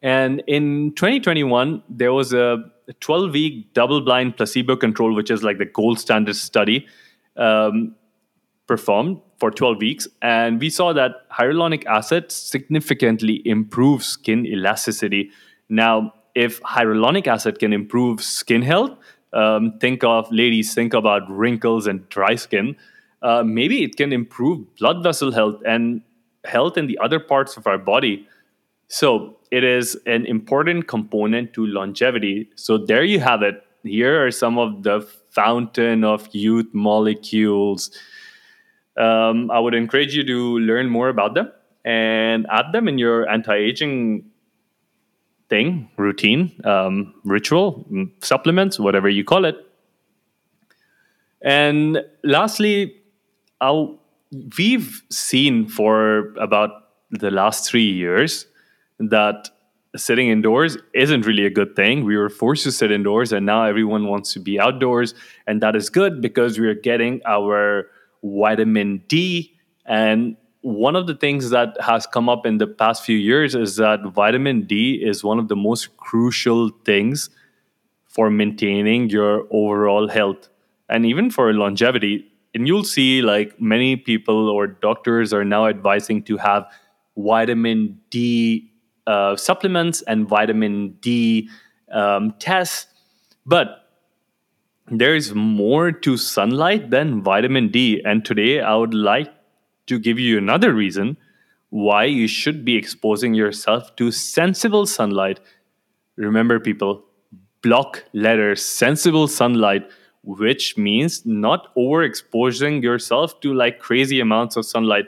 and 0.05 0.43
in 0.47 0.93
2021, 0.97 1.83
there 1.89 2.13
was 2.13 2.35
a 2.35 2.63
12 3.01 3.33
week 3.33 3.73
double 3.73 4.03
blind 4.03 4.37
placebo 4.37 4.77
control, 4.77 5.15
which 5.15 5.31
is 5.31 5.43
like 5.43 5.57
the 5.57 5.65
gold 5.65 5.99
standard 5.99 6.37
study, 6.37 6.87
um, 7.39 7.97
performed 8.67 9.23
for 9.39 9.51
12 9.51 9.79
weeks. 9.79 10.07
And 10.21 10.61
we 10.61 10.69
saw 10.69 10.93
that 10.93 11.27
hyaluronic 11.31 11.87
acid 11.87 12.31
significantly 12.31 13.41
improves 13.47 14.05
skin 14.05 14.45
elasticity. 14.45 15.31
Now, 15.71 16.13
if 16.35 16.61
hyaluronic 16.61 17.27
acid 17.27 17.59
can 17.59 17.73
improve 17.73 18.23
skin 18.23 18.61
health, 18.61 18.91
um, 19.33 19.79
think 19.79 20.05
of 20.05 20.31
ladies, 20.31 20.75
think 20.75 20.93
about 20.93 21.23
wrinkles 21.31 21.87
and 21.87 22.07
dry 22.11 22.35
skin. 22.35 22.77
Uh, 23.23 23.43
maybe 23.43 23.83
it 23.83 23.97
can 23.97 24.13
improve 24.13 24.67
blood 24.77 25.03
vessel 25.03 25.33
health 25.33 25.63
and 25.67 26.03
health 26.45 26.77
in 26.77 26.89
the 26.89 26.99
other 27.03 27.19
parts 27.19 27.57
of 27.57 27.67
our 27.67 27.79
body. 27.79 28.29
So 28.89 29.39
it 29.55 29.63
is 29.63 29.97
an 30.07 30.27
important 30.27 30.89
component 30.89 31.53
to 31.53 31.65
longevity. 31.65 32.51
So 32.57 32.77
there 32.77 33.05
you 33.05 33.21
have 33.21 33.43
it. 33.43 33.63
Here 33.85 34.27
are 34.27 34.33
some 34.33 34.59
of 34.59 34.83
the 34.83 35.07
fountain 35.31 36.03
of 36.03 36.29
youth 36.33 36.67
molecules. 36.73 37.93
Um, 38.97 39.53
I 39.53 39.61
would 39.61 39.75
encourage 39.75 40.17
you 40.17 40.25
to 40.25 40.59
learn 40.59 40.89
more 40.89 41.09
about 41.09 41.35
them 41.35 41.53
and 41.85 42.49
add 42.51 42.73
them 42.73 42.89
in 42.89 42.99
your 42.99 43.29
anti-aging 43.29 44.25
thing, 45.49 45.89
routine, 45.99 46.61
um, 46.65 47.15
ritual, 47.25 47.87
mm, 47.93 48.11
supplements, 48.25 48.81
whatever 48.81 49.09
you 49.09 49.23
call 49.23 49.45
it. 49.45 49.57
And 51.43 52.03
lastly, 52.25 52.97
I'll, 53.61 54.01
we've 54.59 55.03
seen 55.13 55.69
for 55.69 56.35
about 56.41 56.71
the 57.11 57.31
last 57.31 57.71
three 57.71 57.89
years 57.89 58.47
that 59.11 59.51
sitting 59.97 60.29
indoors 60.29 60.77
isn't 60.93 61.25
really 61.27 61.47
a 61.47 61.51
good 61.51 61.77
thing. 61.77 62.05
We 62.05 62.17
were 62.17 62.29
forced 62.29 62.65
to 62.65 62.73
sit 62.73 62.91
indoors, 62.91 63.33
and 63.33 63.47
now 63.47 63.65
everyone 63.65 64.07
wants 64.07 64.33
to 64.33 64.41
be 64.41 64.59
outdoors. 64.59 65.15
And 65.47 65.63
that 65.63 65.77
is 65.77 65.89
good 65.91 66.21
because 66.21 66.59
we 66.59 66.67
are 66.67 66.75
getting 66.75 67.21
our 67.27 67.87
vitamin 68.23 69.03
D. 69.09 69.55
And 69.87 70.37
one 70.63 70.97
of 70.97 71.07
the 71.07 71.15
things 71.15 71.51
that 71.51 71.77
has 71.81 72.07
come 72.07 72.29
up 72.29 72.47
in 72.47 72.59
the 72.59 72.67
past 72.67 73.05
few 73.05 73.17
years 73.17 73.55
is 73.55 73.77
that 73.77 74.01
vitamin 74.15 74.63
D 74.63 74.95
is 74.95 75.23
one 75.23 75.39
of 75.39 75.49
the 75.49 75.57
most 75.57 75.97
crucial 75.99 76.71
things 76.85 77.31
for 78.09 78.31
maintaining 78.31 79.11
your 79.11 79.47
overall 79.51 80.09
health 80.09 80.49
and 80.89 81.05
even 81.05 81.31
for 81.31 81.53
longevity. 81.53 82.31
and 82.55 82.69
you'll 82.69 82.85
see 82.85 83.21
like 83.21 83.61
many 83.61 83.97
people 83.97 84.49
or 84.49 84.69
doctors 84.69 85.33
are 85.33 85.45
now 85.45 85.67
advising 85.67 86.23
to 86.23 86.37
have 86.37 86.65
vitamin 87.17 88.01
D 88.11 88.71
uh, 89.07 89.37
supplements 89.37 90.03
and 90.03 90.29
vitamin 90.29 90.97
D 91.01 91.49
um, 91.93 92.35
tests. 92.39 92.87
But 93.47 93.89
there's 94.91 95.35
more 95.35 95.93
to 95.93 96.17
sunlight 96.17 96.91
than 96.91 97.23
vitamin 97.23 97.69
D. 97.69 98.03
And 98.05 98.25
today 98.25 98.61
I 98.61 98.75
would 98.75 98.95
like 98.95 99.33
to 99.87 99.99
give 99.99 100.19
you 100.19 100.39
another 100.39 100.73
reason 100.73 101.17
why 101.71 102.05
you 102.05 102.29
should 102.29 102.65
be 102.65 102.77
exposing 102.77 103.35
yourself 103.35 103.95
to 103.97 104.11
sensible 104.11 104.87
sunlight. 104.87 105.41
Remember, 106.17 106.61
people, 106.61 107.05
block 107.63 108.05
letters, 108.13 108.65
sensible 108.65 109.27
sunlight, 109.27 109.91
which 110.23 110.79
means 110.79 111.27
not 111.27 111.75
overexposing 111.75 112.83
yourself 112.83 113.41
to 113.41 113.53
like 113.53 113.79
crazy 113.79 114.21
amounts 114.21 114.57
of 114.57 114.65
sunlight. 114.65 115.07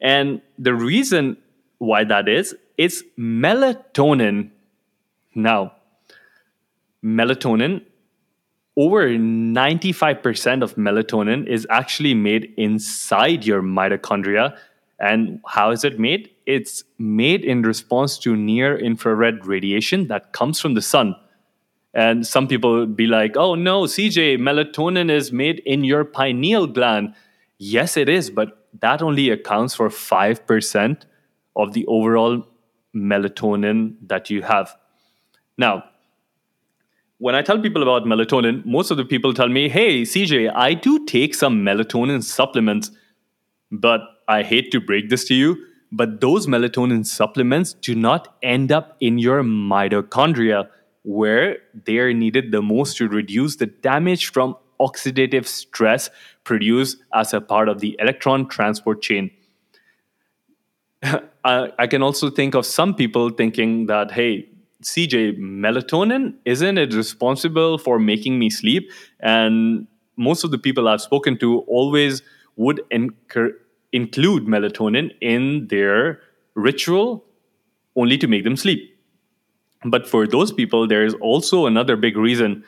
And 0.00 0.40
the 0.58 0.74
reason 0.74 1.36
why 1.78 2.04
that 2.04 2.28
is, 2.28 2.54
it's 2.76 3.02
melatonin. 3.18 4.50
Now, 5.34 5.72
melatonin, 7.04 7.84
over 8.76 9.08
95% 9.08 10.62
of 10.62 10.74
melatonin 10.74 11.46
is 11.46 11.66
actually 11.70 12.14
made 12.14 12.52
inside 12.56 13.44
your 13.44 13.62
mitochondria. 13.62 14.56
And 14.98 15.40
how 15.46 15.70
is 15.70 15.84
it 15.84 15.98
made? 15.98 16.30
It's 16.46 16.84
made 16.98 17.44
in 17.44 17.62
response 17.62 18.18
to 18.18 18.36
near 18.36 18.76
infrared 18.76 19.46
radiation 19.46 20.08
that 20.08 20.32
comes 20.32 20.60
from 20.60 20.74
the 20.74 20.82
sun. 20.82 21.14
And 21.94 22.26
some 22.26 22.48
people 22.48 22.78
would 22.80 22.96
be 22.96 23.06
like, 23.06 23.36
oh 23.36 23.54
no, 23.54 23.82
CJ, 23.82 24.38
melatonin 24.38 25.10
is 25.10 25.32
made 25.32 25.60
in 25.60 25.84
your 25.84 26.04
pineal 26.04 26.66
gland. 26.66 27.14
Yes, 27.58 27.96
it 27.96 28.08
is, 28.08 28.30
but 28.30 28.66
that 28.80 29.00
only 29.00 29.30
accounts 29.30 29.74
for 29.74 29.88
5% 29.88 31.02
of 31.54 31.72
the 31.72 31.86
overall 31.86 32.44
melatonin 32.94 33.96
that 34.06 34.30
you 34.30 34.42
have. 34.42 34.74
Now, 35.58 35.84
when 37.18 37.34
I 37.34 37.42
tell 37.42 37.60
people 37.60 37.82
about 37.82 38.04
melatonin, 38.04 38.64
most 38.64 38.90
of 38.90 38.96
the 38.96 39.04
people 39.04 39.32
tell 39.32 39.48
me, 39.48 39.68
hey, 39.68 40.02
CJ, 40.02 40.52
I 40.54 40.74
do 40.74 41.04
take 41.06 41.34
some 41.34 41.64
melatonin 41.64 42.22
supplements, 42.22 42.90
but 43.70 44.00
I 44.28 44.42
hate 44.42 44.72
to 44.72 44.80
break 44.80 45.10
this 45.10 45.24
to 45.26 45.34
you, 45.34 45.56
but 45.92 46.20
those 46.20 46.46
melatonin 46.46 47.06
supplements 47.06 47.74
do 47.74 47.94
not 47.94 48.36
end 48.42 48.72
up 48.72 48.96
in 49.00 49.18
your 49.18 49.42
mitochondria 49.42 50.68
where 51.02 51.58
they 51.84 51.98
are 51.98 52.12
needed 52.12 52.50
the 52.50 52.62
most 52.62 52.96
to 52.96 53.08
reduce 53.08 53.56
the 53.56 53.66
damage 53.66 54.30
from 54.30 54.56
oxidative 54.80 55.46
stress 55.46 56.10
produced 56.42 56.98
as 57.14 57.32
a 57.32 57.40
part 57.40 57.68
of 57.68 57.80
the 57.80 57.96
electron 58.00 58.48
transport 58.48 59.02
chain. 59.02 59.30
I, 61.44 61.70
I 61.78 61.86
can 61.86 62.02
also 62.02 62.30
think 62.30 62.54
of 62.54 62.66
some 62.66 62.94
people 62.94 63.30
thinking 63.30 63.86
that, 63.86 64.10
hey, 64.12 64.48
CJ, 64.82 65.38
melatonin, 65.38 66.34
isn't 66.44 66.78
it 66.78 66.94
responsible 66.94 67.78
for 67.78 67.98
making 67.98 68.38
me 68.38 68.50
sleep? 68.50 68.90
And 69.20 69.86
most 70.16 70.44
of 70.44 70.50
the 70.50 70.58
people 70.58 70.88
I've 70.88 71.00
spoken 71.00 71.38
to 71.38 71.60
always 71.60 72.22
would 72.56 72.80
incur- 72.90 73.56
include 73.92 74.44
melatonin 74.46 75.10
in 75.20 75.68
their 75.68 76.20
ritual 76.54 77.24
only 77.96 78.18
to 78.18 78.26
make 78.26 78.44
them 78.44 78.56
sleep. 78.56 78.90
But 79.84 80.06
for 80.08 80.26
those 80.26 80.52
people, 80.52 80.86
there 80.86 81.04
is 81.04 81.14
also 81.20 81.66
another 81.66 81.96
big 81.96 82.16
reason. 82.16 82.64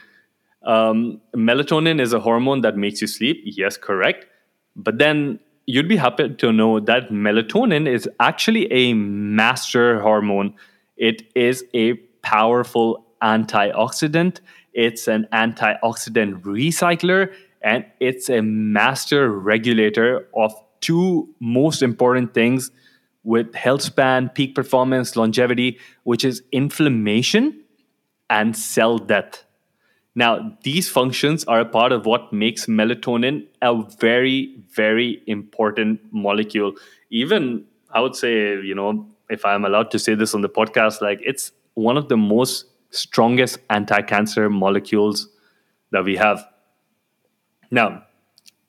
Um, 0.64 1.20
melatonin 1.34 2.00
is 2.00 2.12
a 2.12 2.20
hormone 2.20 2.60
that 2.60 2.76
makes 2.76 3.00
you 3.00 3.06
sleep. 3.06 3.40
Yes, 3.44 3.76
correct. 3.76 4.26
But 4.74 4.98
then 4.98 5.40
you'd 5.66 5.88
be 5.88 5.96
happy 5.96 6.28
to 6.28 6.52
know 6.52 6.80
that 6.80 7.10
melatonin 7.10 7.88
is 7.88 8.08
actually 8.20 8.72
a 8.72 8.94
master 8.94 10.00
hormone. 10.00 10.54
It 10.96 11.22
is 11.34 11.64
a 11.74 11.94
powerful 12.22 13.04
antioxidant, 13.22 14.40
it's 14.72 15.08
an 15.08 15.26
antioxidant 15.32 16.42
recycler, 16.42 17.32
and 17.62 17.84
it's 17.98 18.28
a 18.28 18.42
master 18.42 19.30
regulator 19.30 20.28
of 20.34 20.54
two 20.80 21.28
most 21.40 21.82
important 21.82 22.34
things 22.34 22.70
with 23.24 23.54
health 23.54 23.82
span, 23.82 24.28
peak 24.28 24.54
performance, 24.54 25.16
longevity, 25.16 25.78
which 26.04 26.24
is 26.24 26.42
inflammation 26.52 27.60
and 28.30 28.56
cell 28.56 28.98
death. 28.98 29.45
Now, 30.18 30.56
these 30.62 30.88
functions 30.88 31.44
are 31.44 31.60
a 31.60 31.66
part 31.66 31.92
of 31.92 32.06
what 32.06 32.32
makes 32.32 32.66
melatonin 32.66 33.46
a 33.60 33.82
very, 34.00 34.56
very 34.74 35.22
important 35.26 36.00
molecule. 36.10 36.72
Even, 37.10 37.66
I 37.90 38.00
would 38.00 38.16
say, 38.16 38.58
you 38.62 38.74
know, 38.74 39.06
if 39.28 39.44
I'm 39.44 39.66
allowed 39.66 39.90
to 39.90 39.98
say 39.98 40.14
this 40.14 40.34
on 40.34 40.40
the 40.40 40.48
podcast, 40.48 41.02
like 41.02 41.20
it's 41.22 41.52
one 41.74 41.98
of 41.98 42.08
the 42.08 42.16
most 42.16 42.64
strongest 42.90 43.58
anti 43.68 44.00
cancer 44.00 44.48
molecules 44.48 45.28
that 45.90 46.02
we 46.02 46.16
have. 46.16 46.46
Now, 47.70 48.04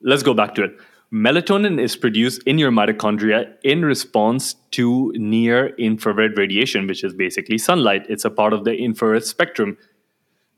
let's 0.01 0.23
go 0.23 0.33
back 0.33 0.53
to 0.55 0.63
it. 0.65 0.77
Melatonin 1.13 1.79
is 1.79 1.95
produced 1.95 2.43
in 2.43 2.57
your 2.57 2.71
mitochondria 2.71 3.53
in 3.63 3.85
response 3.85 4.55
to 4.71 5.13
near 5.15 5.67
infrared 5.77 6.37
radiation, 6.37 6.87
which 6.87 7.05
is 7.05 7.13
basically 7.13 7.57
sunlight. 7.57 8.05
It's 8.09 8.25
a 8.25 8.29
part 8.29 8.51
of 8.51 8.65
the 8.65 8.75
infrared 8.75 9.23
spectrum. 9.23 9.77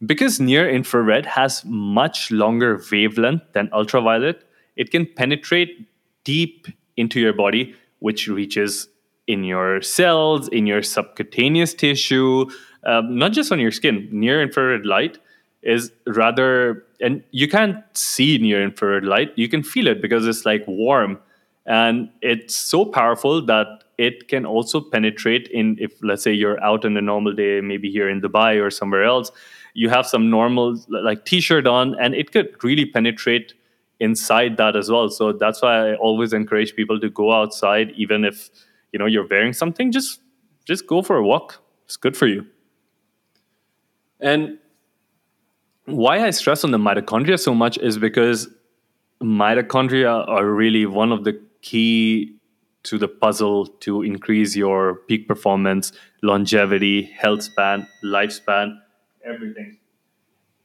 Because 0.06 0.40
near 0.40 0.70
infrared 0.70 1.26
has 1.26 1.64
much 1.66 2.32
longer 2.32 2.82
wavelength 2.92 3.44
than 3.54 3.70
ultraviolet, 3.74 4.44
it 4.76 4.92
can 4.92 5.06
penetrate 5.06 5.88
deep 6.24 6.68
into 6.96 7.20
your 7.20 7.34
body, 7.34 7.76
which 8.00 8.28
reaches 8.28 8.88
in 9.28 9.44
your 9.44 9.82
cells, 9.82 10.48
in 10.50 10.66
your 10.66 10.82
subcutaneous 10.82 11.74
tissue, 11.74 12.46
um, 12.86 13.18
not 13.18 13.34
just 13.34 13.52
on 13.52 13.60
your 13.60 13.72
skin. 13.72 14.08
Near 14.12 14.42
infrared 14.42 14.86
light 14.86 15.18
is 15.62 15.92
rather 16.08 16.86
and 17.02 17.24
you 17.32 17.48
can't 17.48 17.84
see 17.94 18.38
near 18.38 18.64
infrared 18.64 19.04
light 19.04 19.32
you 19.36 19.50
can 19.50 19.62
feel 19.62 19.88
it 19.88 20.02
because 20.02 20.26
it's 20.26 20.46
like 20.46 20.64
warm 20.68 21.20
and 21.66 22.10
it's 22.22 22.56
so 22.56 22.86
powerful 22.86 23.46
that 23.46 23.84
it 23.98 24.30
can 24.30 24.46
also 24.46 24.80
penetrate 24.80 25.48
in 25.50 25.78
if 25.80 25.92
let's 26.02 26.24
say 26.24 26.32
you're 26.32 26.62
out 26.64 26.86
on 26.86 26.96
a 26.96 27.02
normal 27.02 27.34
day 27.34 27.60
maybe 27.60 27.92
here 27.92 28.10
in 28.10 28.22
dubai 28.22 28.62
or 28.64 28.70
somewhere 28.70 29.04
else 29.04 29.32
you 29.73 29.89
have 29.89 30.05
some 30.05 30.29
normal 30.29 30.77
like 30.89 31.25
t-shirt 31.25 31.67
on 31.67 31.95
and 31.99 32.15
it 32.15 32.32
could 32.32 32.63
really 32.63 32.86
penetrate 32.86 33.53
inside 33.99 34.58
that 34.58 34.75
as 34.75 34.89
well. 34.89 35.10
So 35.10 35.34
that's 35.34 35.62
why 35.62 35.91
i 35.91 35.95
always 35.95 36.34
encourage 36.34 36.75
people 36.75 36.99
to 36.99 37.10
go 37.10 37.32
outside 37.32 37.91
even 37.95 38.23
if 38.23 38.49
you 38.91 38.99
know 38.99 39.05
you're 39.05 39.27
wearing 39.27 39.53
something 39.53 39.91
just 39.91 40.21
just 40.65 40.88
go 40.88 41.01
for 41.01 41.17
a 41.17 41.23
walk. 41.23 41.62
It's 41.86 41.97
good 41.97 42.15
for 42.15 42.27
you. 42.27 42.45
And 44.19 44.60
why 45.86 46.25
I 46.25 46.29
stress 46.29 46.63
on 46.63 46.71
the 46.71 46.77
mitochondria 46.77 47.39
so 47.39 47.55
much 47.55 47.77
is 47.79 47.97
because 47.97 48.47
mitochondria 49.21 50.27
are 50.27 50.45
really 50.45 50.86
one 50.86 51.12
of 51.12 51.23
the 51.23 51.41
key 51.62 52.36
to 52.84 52.97
the 52.97 53.08
puzzle 53.08 53.65
to 53.65 54.03
increase 54.03 54.55
your 54.55 54.95
peak 55.08 55.27
performance, 55.27 55.91
longevity, 56.21 57.03
health 57.03 57.43
span, 57.43 57.88
lifespan, 58.03 58.79
everything. 59.25 59.77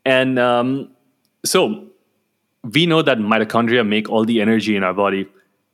And 0.04 0.38
um, 0.38 0.90
so 1.44 1.88
we 2.62 2.86
know 2.86 3.02
that 3.02 3.18
mitochondria 3.18 3.86
make 3.86 4.08
all 4.08 4.24
the 4.24 4.40
energy 4.40 4.76
in 4.76 4.82
our 4.82 4.94
body. 4.94 5.28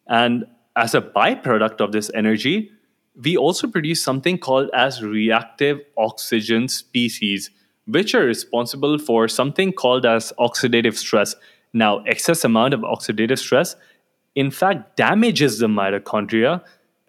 And 0.08 0.44
as 0.76 0.94
a 0.94 1.00
byproduct 1.00 1.80
of 1.80 1.92
this 1.92 2.10
energy, 2.14 2.70
we 3.22 3.36
also 3.36 3.66
produce 3.66 4.02
something 4.02 4.38
called 4.38 4.70
as 4.74 5.02
reactive 5.02 5.80
oxygen 5.96 6.68
species 6.68 7.50
which 7.86 8.14
are 8.14 8.24
responsible 8.24 8.98
for 8.98 9.28
something 9.28 9.72
called 9.72 10.06
as 10.06 10.32
oxidative 10.38 10.96
stress. 10.96 11.34
Now, 11.72 12.04
excess 12.04 12.44
amount 12.44 12.74
of 12.74 12.80
oxidative 12.80 13.38
stress, 13.38 13.76
in 14.34 14.50
fact, 14.50 14.96
damages 14.96 15.58
the 15.58 15.66
mitochondria 15.66 16.62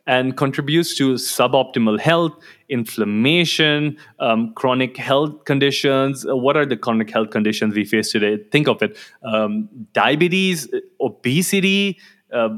and 0.08 0.36
contributes 0.36 0.96
to 0.98 1.14
suboptimal 1.14 2.00
health, 2.00 2.34
inflammation, 2.70 3.98
um, 4.20 4.54
chronic 4.54 4.98
health 4.98 5.46
conditions. 5.46 6.26
Uh, 6.26 6.36
what 6.36 6.58
are 6.58 6.66
the 6.66 6.78
chronic 6.78 7.10
health 7.10 7.30
conditions 7.30 7.76
we 7.76 7.86
face 7.86 8.12
today? 8.12 8.38
Think 8.52 8.68
of 8.68 8.82
it 8.82 8.98
um, 9.24 9.70
diabetes, 9.94 10.68
obesity, 11.00 12.00
uh, 12.34 12.58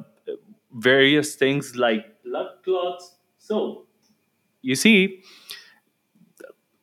various 0.74 1.36
things 1.36 1.76
like 1.76 2.06
blood 2.24 2.48
clots. 2.64 3.16
So, 3.38 3.86
you 4.62 4.76
see, 4.76 5.22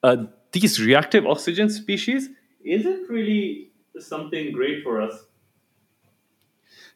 uh, 0.02 0.24
these 0.52 0.80
reactive 0.80 1.26
oxygen 1.26 1.70
species 1.70 2.28
isn't 2.64 3.08
really 3.08 3.72
something 3.98 4.52
great 4.52 4.82
for 4.82 5.00
us. 5.00 5.24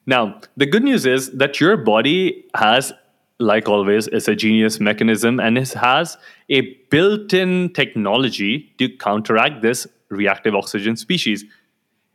Now, 0.07 0.41
the 0.57 0.67
good 0.67 0.83
news 0.83 1.07
is 1.07 1.31
that 1.33 1.61
your 1.61 1.77
body 1.77 2.45
has, 2.55 2.93
like 3.41 3.69
always, 3.69 4.07
is 4.09 4.29
a 4.29 4.35
genius 4.35 4.81
mechanism 4.81 5.41
and 5.41 5.59
it 5.59 5.73
has 5.73 6.17
a 6.49 6.61
built 6.91 7.33
in 7.33 7.73
technology 7.73 8.73
to 8.79 8.89
counteract 8.89 9.63
this 9.63 9.87
reactive 10.09 10.55
oxygen 10.55 10.97
species. 10.97 11.45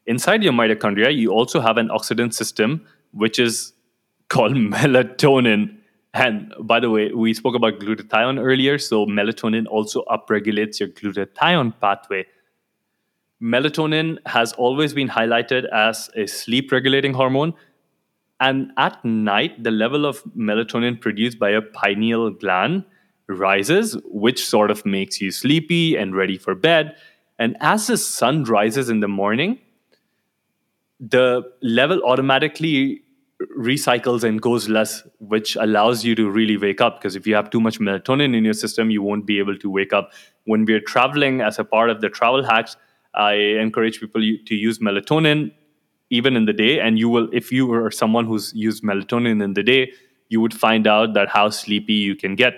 inside 0.06 0.44
your 0.44 0.54
mitochondria, 0.54 1.16
you 1.16 1.32
also 1.32 1.60
have 1.62 1.78
an 1.78 1.90
oxidant 1.90 2.34
system, 2.34 2.86
which 3.12 3.38
is 3.38 3.74
called 4.30 4.54
melatonin. 4.76 5.76
And 6.14 6.54
by 6.62 6.80
the 6.80 6.90
way, 6.90 7.12
we 7.12 7.34
spoke 7.34 7.56
about 7.56 7.80
glutathione 7.80 8.40
earlier. 8.40 8.80
So 8.80 9.06
melatonin 9.06 9.68
also 9.68 10.04
upregulates 10.06 10.80
your 10.80 10.90
glutathione 10.90 11.80
pathway. 11.80 12.26
Melatonin 13.42 14.18
has 14.26 14.52
always 14.54 14.94
been 14.94 15.08
highlighted 15.08 15.70
as 15.70 16.10
a 16.16 16.26
sleep 16.26 16.72
regulating 16.72 17.14
hormone. 17.14 17.54
And 18.40 18.72
at 18.78 19.04
night, 19.04 19.64
the 19.64 19.72
level 19.72 20.06
of 20.06 20.24
melatonin 20.38 21.00
produced 21.00 21.40
by 21.40 21.50
a 21.50 21.62
pineal 21.62 22.32
gland 22.32 22.86
rises, 23.28 23.98
which 24.06 24.46
sort 24.46 24.72
of 24.72 24.86
makes 24.86 25.20
you 25.20 25.32
sleepy 25.32 25.96
and 25.96 26.16
ready 26.16 26.38
for 26.38 26.56
bed. 26.56 26.96
And 27.38 27.58
as 27.60 27.88
the 27.88 27.98
sun 27.98 28.44
rises 28.46 28.90
in 28.90 29.02
the 29.02 29.08
morning, 29.08 29.60
the 31.00 31.44
level 31.62 32.02
automatically 32.04 33.02
recycles 33.58 34.24
and 34.24 34.42
goes 34.42 34.68
less, 34.68 35.04
which 35.20 35.56
allows 35.56 36.04
you 36.04 36.16
to 36.16 36.30
really 36.30 36.58
wake 36.58 36.82
up. 36.82 37.00
Because 37.00 37.16
if 37.16 37.26
you 37.26 37.36
have 37.36 37.50
too 37.50 37.62
much 37.62 37.80
melatonin 37.80 38.36
in 38.36 38.44
your 38.44 38.54
system, 38.54 38.90
you 38.90 39.02
won't 39.02 39.26
be 39.26 39.40
able 39.40 39.58
to 39.58 39.70
wake 39.70 39.94
up. 39.94 40.12
When 40.46 40.66
we're 40.66 40.82
traveling 40.82 41.42
as 41.42 41.60
a 41.60 41.64
part 41.64 41.90
of 41.90 42.02
the 42.02 42.10
travel 42.10 42.44
hacks, 42.44 42.76
I 43.14 43.34
encourage 43.34 44.00
people 44.00 44.22
to 44.22 44.56
use 44.56 44.80
melatonin 44.80 45.52
even 46.10 46.36
in 46.36 46.46
the 46.46 46.54
day. 46.54 46.80
And 46.80 46.98
you 46.98 47.10
will, 47.10 47.30
if 47.32 47.52
you 47.52 47.72
are 47.74 47.92
someone 47.92 48.26
who's 48.26 48.52
used 48.56 48.84
melatonin 48.84 49.44
in 49.44 49.54
the 49.54 49.64
day, 49.64 49.92
you 50.30 50.42
would 50.42 50.54
find 50.54 50.88
out 50.88 51.14
that 51.14 51.30
how 51.30 51.50
sleepy 51.50 51.94
you 51.94 52.16
can 52.16 52.36
get. 52.36 52.54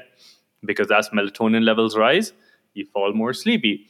Because 0.64 0.92
as 0.92 1.10
melatonin 1.10 1.64
levels 1.64 1.98
rise, 1.98 2.34
you 2.74 2.86
fall 2.94 3.14
more 3.14 3.34
sleepy. 3.34 3.88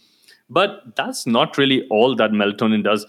But 0.49 0.95
that's 0.95 1.25
not 1.25 1.57
really 1.57 1.87
all 1.89 2.15
that 2.15 2.31
melatonin 2.31 2.83
does 2.83 3.05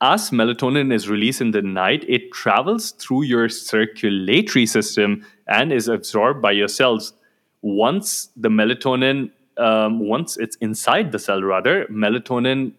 as 0.00 0.30
melatonin 0.30 0.92
is 0.92 1.08
released 1.08 1.40
in 1.40 1.52
the 1.52 1.62
night, 1.62 2.04
it 2.08 2.32
travels 2.32 2.92
through 2.92 3.22
your 3.22 3.48
circulatory 3.48 4.66
system 4.66 5.24
and 5.46 5.72
is 5.72 5.88
absorbed 5.88 6.42
by 6.42 6.52
your 6.52 6.68
cells. 6.68 7.14
Once 7.62 8.28
the 8.36 8.50
melatonin, 8.50 9.30
um, 9.56 9.98
once 10.00 10.36
it's 10.36 10.56
inside 10.56 11.12
the 11.12 11.18
cell, 11.18 11.42
rather, 11.42 11.86
melatonin 11.86 12.72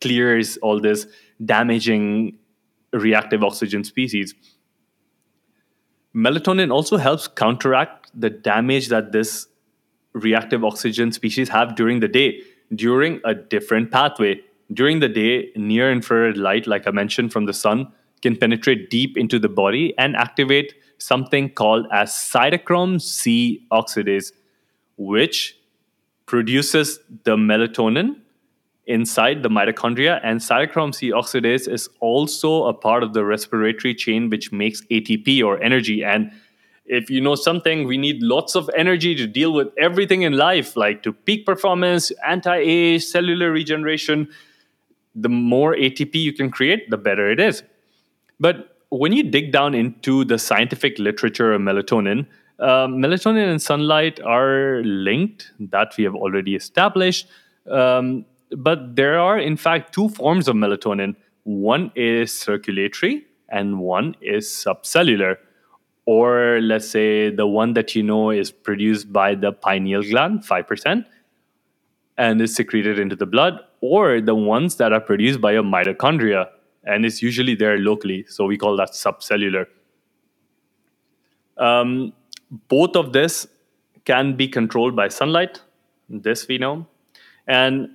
clears 0.00 0.56
all 0.58 0.80
this 0.80 1.06
damaging 1.44 2.38
reactive 2.94 3.44
oxygen 3.44 3.84
species. 3.84 4.34
Melatonin 6.14 6.72
also 6.72 6.96
helps 6.96 7.28
counteract 7.28 8.10
the 8.14 8.30
damage 8.30 8.88
that 8.88 9.12
this 9.12 9.46
reactive 10.12 10.64
oxygen 10.64 11.12
species 11.12 11.48
have 11.48 11.74
during 11.74 12.00
the 12.00 12.08
day 12.08 12.40
during 12.74 13.20
a 13.24 13.34
different 13.34 13.90
pathway 13.90 14.40
during 14.72 15.00
the 15.00 15.08
day, 15.08 15.50
near 15.56 15.92
infrared 15.92 16.36
light, 16.36 16.66
like 16.66 16.86
I 16.86 16.90
mentioned 16.90 17.32
from 17.32 17.46
the 17.46 17.52
sun, 17.52 17.92
can 18.22 18.36
penetrate 18.36 18.90
deep 18.90 19.16
into 19.16 19.38
the 19.38 19.48
body 19.48 19.94
and 19.98 20.16
activate 20.16 20.74
something 20.98 21.50
called 21.50 21.86
as 21.92 22.10
cytochrome 22.10 23.00
C 23.00 23.66
oxidase, 23.70 24.32
which 24.96 25.58
produces 26.26 26.98
the 27.24 27.36
melatonin 27.36 28.16
inside 28.86 29.42
the 29.42 29.48
mitochondria. 29.48 30.20
And 30.22 30.40
cytochrome 30.40 30.94
C 30.94 31.10
oxidase 31.10 31.68
is 31.68 31.88
also 32.00 32.64
a 32.64 32.74
part 32.74 33.02
of 33.02 33.14
the 33.14 33.24
respiratory 33.24 33.94
chain, 33.94 34.30
which 34.30 34.52
makes 34.52 34.82
ATP 34.86 35.42
or 35.42 35.62
energy. 35.62 36.04
And 36.04 36.30
if 36.86 37.08
you 37.08 37.20
know 37.20 37.34
something, 37.34 37.86
we 37.86 37.96
need 37.96 38.22
lots 38.22 38.54
of 38.54 38.68
energy 38.76 39.14
to 39.14 39.26
deal 39.26 39.52
with 39.52 39.68
everything 39.78 40.22
in 40.22 40.34
life, 40.34 40.76
like 40.76 41.02
to 41.04 41.12
peak 41.12 41.46
performance, 41.46 42.12
anti 42.26 42.56
age, 42.56 43.04
cellular 43.04 43.50
regeneration 43.50 44.28
the 45.14 45.28
more 45.28 45.74
ATP 45.74 46.14
you 46.14 46.32
can 46.32 46.50
create, 46.50 46.90
the 46.90 46.96
better 46.96 47.30
it 47.30 47.40
is. 47.40 47.62
But 48.40 48.76
when 48.88 49.12
you 49.12 49.22
dig 49.22 49.52
down 49.52 49.74
into 49.74 50.24
the 50.24 50.38
scientific 50.38 50.98
literature 50.98 51.52
of 51.52 51.60
melatonin, 51.60 52.26
uh, 52.58 52.86
melatonin 52.86 53.50
and 53.50 53.62
sunlight 53.62 54.20
are 54.20 54.82
linked, 54.84 55.52
that 55.58 55.94
we 55.96 56.04
have 56.04 56.14
already 56.14 56.54
established. 56.54 57.28
Um, 57.70 58.24
but 58.56 58.96
there 58.96 59.18
are, 59.18 59.38
in 59.38 59.56
fact, 59.56 59.92
two 59.94 60.08
forms 60.08 60.48
of 60.48 60.56
melatonin 60.56 61.16
one 61.44 61.92
is 61.94 62.32
circulatory, 62.32 63.26
and 63.50 63.78
one 63.78 64.16
is 64.20 64.48
subcellular. 64.48 65.36
Or 66.06 66.60
let's 66.60 66.88
say 66.88 67.30
the 67.30 67.46
one 67.46 67.74
that 67.74 67.94
you 67.94 68.02
know 68.02 68.30
is 68.30 68.50
produced 68.50 69.12
by 69.12 69.34
the 69.34 69.52
pineal 69.52 70.02
gland, 70.02 70.40
5%, 70.40 71.04
and 72.16 72.40
is 72.40 72.54
secreted 72.54 72.98
into 72.98 73.16
the 73.16 73.26
blood, 73.26 73.60
or 73.80 74.20
the 74.20 74.34
ones 74.34 74.76
that 74.76 74.92
are 74.92 75.00
produced 75.00 75.40
by 75.40 75.52
your 75.52 75.62
mitochondria, 75.62 76.48
and 76.84 77.04
it's 77.04 77.22
usually 77.22 77.54
there 77.54 77.78
locally. 77.78 78.24
So 78.28 78.46
we 78.46 78.56
call 78.56 78.76
that 78.76 78.90
subcellular. 78.90 79.66
Um, 81.56 82.12
both 82.68 82.96
of 82.96 83.12
this 83.12 83.46
can 84.04 84.36
be 84.36 84.48
controlled 84.48 84.94
by 84.96 85.08
sunlight. 85.08 85.60
This 86.08 86.46
we 86.48 86.58
know. 86.58 86.86
And 87.46 87.90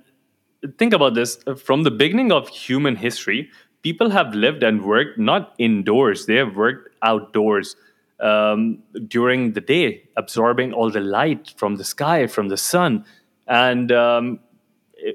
think 0.78 0.92
about 0.92 1.14
this 1.14 1.42
from 1.56 1.82
the 1.82 1.90
beginning 1.90 2.32
of 2.32 2.48
human 2.48 2.96
history, 2.96 3.50
people 3.82 4.10
have 4.10 4.34
lived 4.34 4.62
and 4.62 4.84
worked 4.84 5.18
not 5.18 5.54
indoors, 5.58 6.26
they 6.26 6.36
have 6.36 6.56
worked 6.56 6.94
outdoors 7.02 7.76
um, 8.20 8.82
during 9.08 9.52
the 9.52 9.60
day, 9.60 10.02
absorbing 10.16 10.72
all 10.72 10.90
the 10.90 11.00
light 11.00 11.54
from 11.56 11.76
the 11.76 11.84
sky, 11.84 12.26
from 12.26 12.48
the 12.48 12.56
sun. 12.56 13.04
And 13.46 13.90
um, 13.90 14.40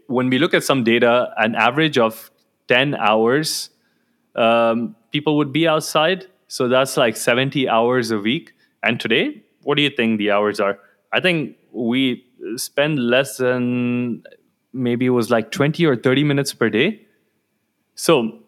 when 0.07 0.29
we 0.29 0.39
look 0.39 0.53
at 0.53 0.63
some 0.63 0.83
data, 0.83 1.31
an 1.37 1.55
average 1.55 1.97
of 1.97 2.31
10 2.67 2.95
hours, 2.95 3.69
um, 4.35 4.95
people 5.11 5.37
would 5.37 5.53
be 5.53 5.67
outside. 5.67 6.25
So 6.47 6.67
that's 6.67 6.97
like 6.97 7.15
70 7.15 7.69
hours 7.69 8.11
a 8.11 8.17
week. 8.17 8.53
And 8.83 8.99
today, 8.99 9.43
what 9.63 9.75
do 9.75 9.83
you 9.83 9.89
think 9.89 10.17
the 10.17 10.31
hours 10.31 10.59
are? 10.59 10.79
I 11.13 11.19
think 11.19 11.57
we 11.71 12.25
spend 12.57 12.99
less 12.99 13.37
than 13.37 14.23
maybe 14.75 15.05
it 15.05 15.11
was 15.11 15.31
like 15.31 15.51
20 15.51 15.85
or 15.85 15.95
30 15.95 16.23
minutes 16.23 16.53
per 16.53 16.69
day. 16.69 17.01
So 17.95 18.39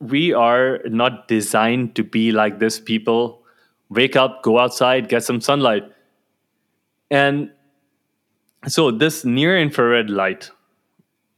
we 0.00 0.32
are 0.32 0.80
not 0.86 1.28
designed 1.28 1.94
to 1.96 2.04
be 2.04 2.32
like 2.32 2.58
this. 2.58 2.80
People 2.80 3.42
wake 3.88 4.16
up, 4.16 4.42
go 4.42 4.58
outside, 4.58 5.08
get 5.08 5.22
some 5.22 5.40
sunlight. 5.40 5.84
And 7.10 7.50
so 8.66 8.90
this 8.90 9.24
near 9.24 9.58
infrared 9.58 10.10
light 10.10 10.50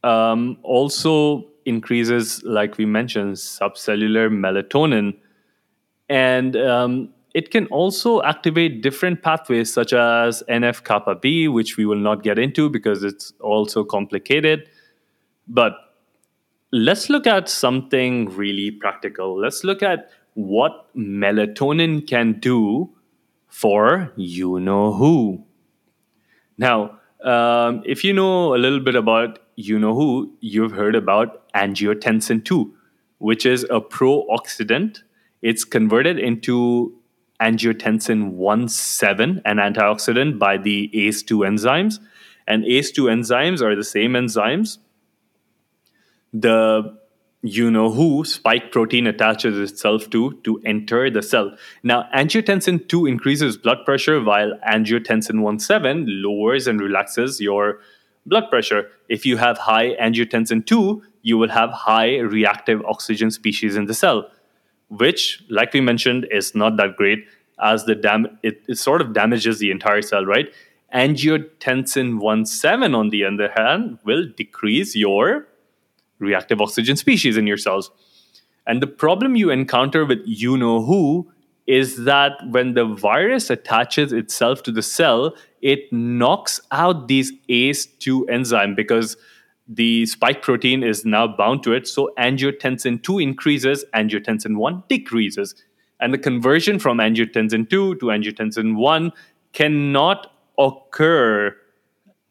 um, 0.03 0.57
also 0.63 1.45
increases, 1.65 2.41
like 2.43 2.77
we 2.77 2.85
mentioned, 2.85 3.35
subcellular 3.35 4.29
melatonin, 4.29 5.15
and 6.09 6.55
um, 6.57 7.13
it 7.33 7.51
can 7.51 7.67
also 7.67 8.21
activate 8.23 8.81
different 8.81 9.21
pathways 9.21 9.71
such 9.71 9.93
as 9.93 10.43
NF 10.49 10.83
kappa 10.83 11.15
B, 11.15 11.47
which 11.47 11.77
we 11.77 11.85
will 11.85 11.99
not 11.99 12.23
get 12.23 12.39
into 12.39 12.69
because 12.69 13.03
it's 13.03 13.33
also 13.39 13.83
complicated. 13.83 14.67
But 15.47 15.73
let's 16.71 17.09
look 17.09 17.27
at 17.27 17.49
something 17.49 18.29
really 18.35 18.71
practical. 18.71 19.39
Let's 19.39 19.63
look 19.63 19.83
at 19.83 20.09
what 20.33 20.87
melatonin 20.95 22.07
can 22.07 22.39
do 22.39 22.89
for 23.47 24.11
you 24.15 24.59
know 24.59 24.93
who. 24.93 25.43
Now, 26.57 26.99
um, 27.23 27.83
if 27.85 28.03
you 28.03 28.13
know 28.13 28.55
a 28.55 28.57
little 28.57 28.79
bit 28.79 28.95
about 28.95 29.39
you 29.55 29.77
know 29.77 29.93
who, 29.93 30.33
you've 30.39 30.71
heard 30.71 30.95
about 30.95 31.51
angiotensin 31.53 32.45
2, 32.45 32.73
which 33.17 33.45
is 33.45 33.65
a 33.69 33.81
pro-oxidant. 33.81 35.03
It's 35.41 35.65
converted 35.65 36.17
into 36.17 36.98
angiotensin 37.41 38.35
1,7, 38.35 39.41
an 39.45 39.57
antioxidant, 39.57 40.37
by 40.39 40.57
the 40.57 40.89
ACE2 40.93 41.47
enzymes. 41.47 41.99
And 42.47 42.63
ACE2 42.63 43.09
enzymes 43.11 43.61
are 43.61 43.75
the 43.75 43.83
same 43.83 44.13
enzymes. 44.13 44.79
The 46.33 46.97
you 47.41 47.71
know 47.71 47.89
who 47.89 48.25
spike 48.25 48.69
protein 48.71 49.07
attaches 49.07 49.57
itself 49.57 50.09
to 50.09 50.33
to 50.43 50.61
enter 50.65 51.09
the 51.09 51.21
cell. 51.21 51.55
Now, 51.83 52.09
angiotensin 52.13 52.87
2 52.89 53.05
increases 53.05 53.55
blood 53.57 53.85
pressure 53.85 54.21
while 54.21 54.51
angiotensin 54.67 55.39
1.7 55.39 56.03
lowers 56.07 56.67
and 56.67 56.81
relaxes 56.81 57.39
your 57.39 57.79
blood 58.25 58.49
pressure. 58.49 58.89
If 59.07 59.25
you 59.25 59.37
have 59.37 59.57
high 59.57 59.95
angiotensin 59.95 60.65
2, 60.65 61.01
you 61.21 61.37
will 61.37 61.49
have 61.49 61.71
high 61.71 62.17
reactive 62.17 62.81
oxygen 62.85 63.31
species 63.31 63.75
in 63.75 63.85
the 63.85 63.93
cell, 63.93 64.29
which, 64.89 65.43
like 65.49 65.73
we 65.73 65.81
mentioned, 65.81 66.27
is 66.31 66.53
not 66.55 66.77
that 66.77 66.95
great 66.95 67.25
as 67.61 67.85
the 67.85 67.95
dam- 67.95 68.37
it, 68.43 68.61
it 68.67 68.77
sort 68.77 69.01
of 69.01 69.13
damages 69.13 69.59
the 69.59 69.71
entire 69.71 70.01
cell, 70.01 70.25
right? 70.25 70.51
Angiotensin 70.93 72.19
1.7, 72.19 72.95
on 72.95 73.09
the 73.09 73.23
other 73.23 73.51
hand, 73.55 73.99
will 74.03 74.25
decrease 74.35 74.95
your 74.95 75.47
reactive 76.17 76.61
oxygen 76.61 76.95
species 76.95 77.37
in 77.37 77.47
your 77.47 77.57
cells. 77.57 77.91
And 78.65 78.81
the 78.81 78.87
problem 78.87 79.35
you 79.35 79.49
encounter 79.49 80.05
with 80.05 80.19
you 80.25 80.57
know 80.57 80.83
who 80.83 81.31
is 81.67 82.03
that 82.05 82.33
when 82.49 82.73
the 82.73 82.85
virus 82.85 83.49
attaches 83.49 84.11
itself 84.11 84.63
to 84.63 84.71
the 84.71 84.81
cell, 84.81 85.35
it 85.61 85.91
knocks 85.93 86.59
out 86.71 87.07
these 87.07 87.31
ACE2 87.47 88.27
enzyme 88.29 88.73
because 88.73 89.17
the 89.69 90.07
spike 90.07 90.41
protein 90.41 90.83
is 90.83 91.05
now 91.05 91.27
bound 91.27 91.61
to 91.63 91.73
it. 91.73 91.87
So 91.87 92.11
angiotensin 92.17 93.03
2 93.03 93.19
increases, 93.19 93.85
angiotensin 93.93 94.57
1 94.57 94.83
decreases. 94.89 95.55
And 95.99 96.11
the 96.11 96.17
conversion 96.17 96.79
from 96.79 96.97
angiotensin 96.97 97.69
2 97.69 97.95
to 97.95 98.05
angiotensin 98.07 98.75
1 98.75 99.11
cannot 99.53 100.33
occur. 100.57 101.55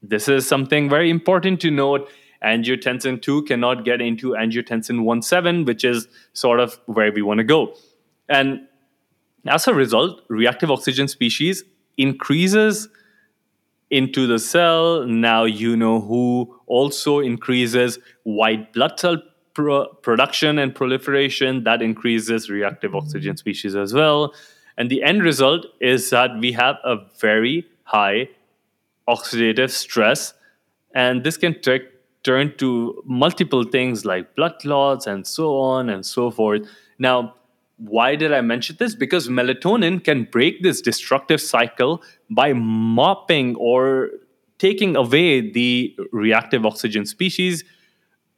This 0.02 0.28
is 0.28 0.48
something 0.48 0.90
very 0.90 1.10
important 1.10 1.60
to 1.60 1.70
note. 1.70 2.10
Angiotensin 2.44 3.22
2 3.22 3.42
cannot 3.44 3.84
get 3.84 4.00
into 4.00 4.30
angiotensin 4.30 5.04
1 5.04 5.22
7, 5.22 5.64
which 5.64 5.84
is 5.84 6.08
sort 6.32 6.58
of 6.58 6.80
where 6.86 7.12
we 7.12 7.22
want 7.22 7.38
to 7.38 7.44
go. 7.44 7.74
And 8.28 8.66
as 9.46 9.68
a 9.68 9.74
result, 9.74 10.22
reactive 10.28 10.70
oxygen 10.70 11.06
species 11.06 11.62
increases 11.96 12.88
into 13.90 14.26
the 14.26 14.38
cell. 14.38 15.04
Now 15.04 15.44
you 15.44 15.76
know 15.76 16.00
who 16.00 16.54
also 16.66 17.20
increases 17.20 17.98
white 18.24 18.72
blood 18.72 18.98
cell 18.98 19.22
pro- 19.54 19.86
production 20.02 20.58
and 20.58 20.74
proliferation. 20.74 21.64
That 21.64 21.82
increases 21.82 22.50
reactive 22.50 22.94
oxygen 22.94 23.36
species 23.36 23.74
as 23.74 23.92
well. 23.92 24.34
And 24.76 24.90
the 24.90 25.02
end 25.02 25.22
result 25.22 25.66
is 25.80 26.10
that 26.10 26.38
we 26.38 26.52
have 26.52 26.76
a 26.84 26.96
very 27.20 27.66
high 27.82 28.28
oxidative 29.08 29.70
stress. 29.70 30.34
And 30.94 31.24
this 31.24 31.36
can 31.36 31.60
t- 31.60 31.80
turn 32.22 32.54
to 32.58 33.02
multiple 33.06 33.64
things 33.64 34.04
like 34.04 34.36
blood 34.36 34.58
clots 34.60 35.06
and 35.06 35.26
so 35.26 35.58
on 35.58 35.88
and 35.88 36.04
so 36.04 36.30
forth. 36.30 36.68
Now, 36.98 37.34
why 37.78 38.16
did 38.16 38.32
I 38.32 38.40
mention 38.40 38.76
this? 38.78 38.94
Because 38.94 39.28
melatonin 39.28 40.02
can 40.02 40.24
break 40.24 40.62
this 40.62 40.80
destructive 40.80 41.40
cycle 41.40 42.02
by 42.28 42.52
mopping 42.52 43.54
or 43.56 44.10
taking 44.58 44.96
away 44.96 45.50
the 45.50 45.96
reactive 46.12 46.66
oxygen 46.66 47.06
species, 47.06 47.64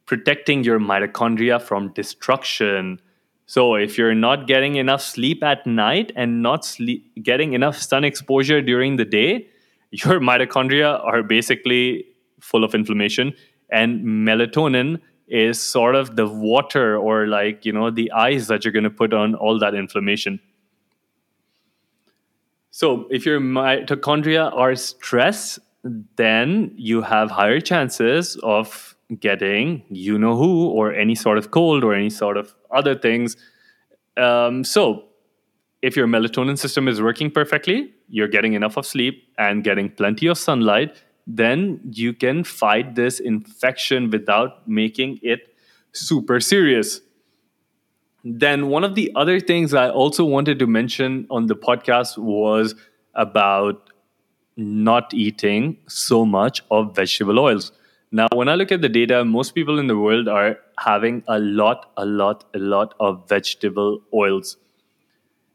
protecting 0.05 0.63
your 0.63 0.79
mitochondria 0.79 1.59
from 1.61 1.91
destruction. 1.93 3.01
So, 3.47 3.75
if 3.75 3.97
you're 3.97 4.15
not 4.15 4.47
getting 4.47 4.75
enough 4.75 5.01
sleep 5.01 5.43
at 5.43 5.65
night 5.65 6.11
and 6.15 6.41
not 6.43 6.63
sleep, 6.63 7.11
getting 7.23 7.53
enough 7.53 7.77
sun 7.77 8.03
exposure 8.03 8.61
during 8.61 8.97
the 8.97 9.05
day, 9.05 9.47
your 9.91 10.19
mitochondria 10.19 11.03
are 11.03 11.23
basically 11.23 12.05
full 12.39 12.63
of 12.63 12.75
inflammation, 12.75 13.33
and 13.71 14.01
melatonin 14.01 14.99
is 15.31 15.61
sort 15.61 15.95
of 15.95 16.17
the 16.17 16.27
water 16.27 16.97
or 16.97 17.25
like 17.25 17.65
you 17.65 17.71
know 17.71 17.89
the 17.89 18.11
ice 18.11 18.47
that 18.47 18.65
you're 18.65 18.73
going 18.73 18.83
to 18.83 18.89
put 18.89 19.13
on 19.13 19.33
all 19.33 19.57
that 19.57 19.73
inflammation. 19.73 20.39
So 22.69 23.07
if 23.09 23.25
your 23.25 23.39
mitochondria 23.39 24.53
are 24.53 24.75
stressed 24.75 25.59
then 26.15 26.71
you 26.75 27.01
have 27.01 27.31
higher 27.31 27.59
chances 27.59 28.35
of 28.43 28.95
getting 29.19 29.83
you 29.89 30.19
know 30.19 30.35
who 30.35 30.67
or 30.67 30.93
any 30.93 31.15
sort 31.15 31.37
of 31.37 31.49
cold 31.51 31.83
or 31.83 31.93
any 31.93 32.09
sort 32.09 32.37
of 32.37 32.53
other 32.69 32.95
things. 32.95 33.35
Um, 34.17 34.63
so 34.63 35.05
if 35.81 35.95
your 35.95 36.07
melatonin 36.07 36.57
system 36.57 36.87
is 36.87 37.01
working 37.01 37.31
perfectly 37.31 37.93
you're 38.09 38.27
getting 38.27 38.53
enough 38.53 38.77
of 38.77 38.85
sleep 38.85 39.23
and 39.37 39.63
getting 39.63 39.89
plenty 39.89 40.27
of 40.27 40.37
sunlight 40.37 41.01
then 41.27 41.79
you 41.91 42.13
can 42.13 42.43
fight 42.43 42.95
this 42.95 43.19
infection 43.19 44.09
without 44.09 44.67
making 44.67 45.19
it 45.21 45.55
super 45.93 46.39
serious. 46.39 47.01
Then, 48.23 48.67
one 48.67 48.83
of 48.83 48.95
the 48.95 49.11
other 49.15 49.39
things 49.39 49.73
I 49.73 49.89
also 49.89 50.23
wanted 50.25 50.59
to 50.59 50.67
mention 50.67 51.25
on 51.29 51.47
the 51.47 51.55
podcast 51.55 52.17
was 52.17 52.75
about 53.15 53.89
not 54.57 55.13
eating 55.13 55.77
so 55.87 56.25
much 56.25 56.61
of 56.69 56.95
vegetable 56.95 57.39
oils. 57.39 57.71
Now, 58.11 58.27
when 58.33 58.49
I 58.49 58.55
look 58.55 58.71
at 58.71 58.81
the 58.81 58.89
data, 58.89 59.23
most 59.25 59.55
people 59.55 59.79
in 59.79 59.87
the 59.87 59.97
world 59.97 60.27
are 60.27 60.59
having 60.77 61.23
a 61.27 61.39
lot, 61.39 61.91
a 61.97 62.05
lot, 62.05 62.43
a 62.53 62.59
lot 62.59 62.93
of 62.99 63.27
vegetable 63.27 64.01
oils. 64.13 64.57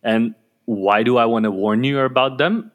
And 0.03 0.35
why 0.65 1.03
do 1.03 1.19
I 1.19 1.27
want 1.27 1.45
to 1.45 1.51
warn 1.51 1.85
you 1.85 2.01
about 2.01 2.39
them? 2.39 2.73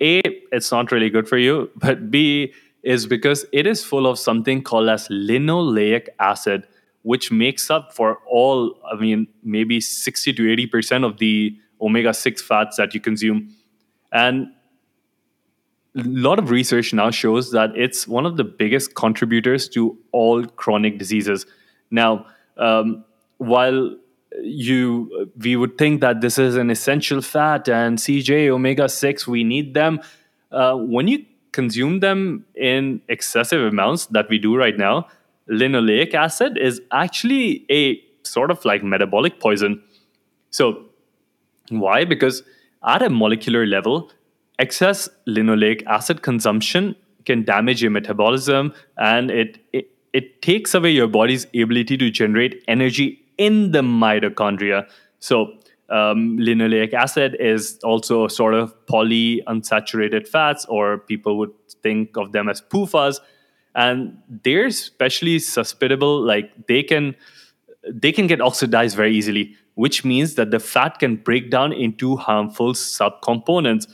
A, 0.00 0.20
it's 0.52 0.70
not 0.72 0.92
really 0.92 1.10
good 1.10 1.28
for 1.28 1.38
you, 1.38 1.70
but 1.76 2.10
B, 2.10 2.52
is 2.82 3.06
because 3.06 3.44
it 3.52 3.66
is 3.66 3.84
full 3.84 4.06
of 4.06 4.18
something 4.18 4.62
called 4.62 4.88
as 4.88 5.08
linoleic 5.08 6.08
acid, 6.18 6.66
which 7.02 7.30
makes 7.30 7.70
up 7.70 7.92
for 7.94 8.18
all, 8.26 8.78
I 8.90 8.96
mean, 8.96 9.26
maybe 9.42 9.80
60 9.80 10.32
to 10.32 10.42
80% 10.42 11.04
of 11.04 11.18
the 11.18 11.56
omega 11.80 12.14
6 12.14 12.42
fats 12.42 12.76
that 12.76 12.94
you 12.94 13.00
consume. 13.00 13.54
And 14.12 14.48
a 15.96 16.02
lot 16.02 16.38
of 16.38 16.50
research 16.50 16.92
now 16.92 17.10
shows 17.10 17.50
that 17.52 17.76
it's 17.76 18.06
one 18.06 18.24
of 18.24 18.36
the 18.36 18.44
biggest 18.44 18.94
contributors 18.94 19.68
to 19.70 19.98
all 20.12 20.44
chronic 20.44 20.98
diseases. 20.98 21.46
Now, 21.90 22.26
um, 22.56 23.04
while 23.38 23.96
you 24.42 25.30
we 25.38 25.56
would 25.56 25.76
think 25.76 26.00
that 26.00 26.20
this 26.20 26.38
is 26.38 26.56
an 26.56 26.70
essential 26.70 27.20
fat 27.20 27.68
and 27.68 27.98
CJ 27.98 28.48
omega 28.48 28.88
6 28.88 29.26
we 29.26 29.44
need 29.44 29.74
them. 29.74 30.00
Uh, 30.52 30.74
when 30.74 31.08
you 31.08 31.24
consume 31.52 32.00
them 32.00 32.44
in 32.54 33.00
excessive 33.08 33.60
amounts 33.60 34.06
that 34.06 34.28
we 34.28 34.38
do 34.38 34.56
right 34.56 34.78
now 34.78 35.06
linoleic 35.50 36.14
acid 36.14 36.56
is 36.56 36.80
actually 36.92 37.66
a 37.70 38.00
sort 38.22 38.50
of 38.50 38.64
like 38.64 38.84
metabolic 38.84 39.40
poison. 39.40 39.82
So 40.50 40.84
why? 41.70 42.04
Because 42.04 42.42
at 42.86 43.02
a 43.02 43.10
molecular 43.10 43.66
level 43.66 44.10
excess 44.58 45.08
linoleic 45.26 45.84
acid 45.86 46.22
consumption 46.22 46.94
can 47.24 47.44
damage 47.44 47.82
your 47.82 47.90
metabolism 47.90 48.72
and 48.98 49.30
it, 49.30 49.58
it 49.72 49.90
it 50.12 50.42
takes 50.42 50.74
away 50.74 50.90
your 50.90 51.06
body's 51.06 51.46
ability 51.54 51.96
to 51.96 52.10
generate 52.10 52.62
energy 52.66 53.19
in 53.40 53.72
the 53.72 53.80
mitochondria. 53.80 54.86
So, 55.18 55.54
um, 55.88 56.38
linoleic 56.38 56.92
acid 56.94 57.36
is 57.40 57.80
also 57.82 58.28
sort 58.28 58.54
of 58.54 58.74
polyunsaturated 58.86 60.28
fats, 60.28 60.64
or 60.66 60.98
people 60.98 61.36
would 61.38 61.50
think 61.82 62.16
of 62.16 62.30
them 62.32 62.48
as 62.48 62.60
PUFAs, 62.60 63.18
and 63.74 64.16
they're 64.44 64.66
especially 64.66 65.40
susceptible. 65.40 66.22
Like 66.22 66.52
they 66.68 66.84
can 66.84 67.16
they 67.88 68.12
can 68.12 68.26
get 68.26 68.40
oxidized 68.40 68.94
very 68.94 69.16
easily, 69.16 69.56
which 69.74 70.04
means 70.04 70.34
that 70.34 70.50
the 70.50 70.60
fat 70.60 70.98
can 70.98 71.16
break 71.16 71.50
down 71.50 71.72
into 71.72 72.16
harmful 72.16 72.74
subcomponents. 72.74 73.88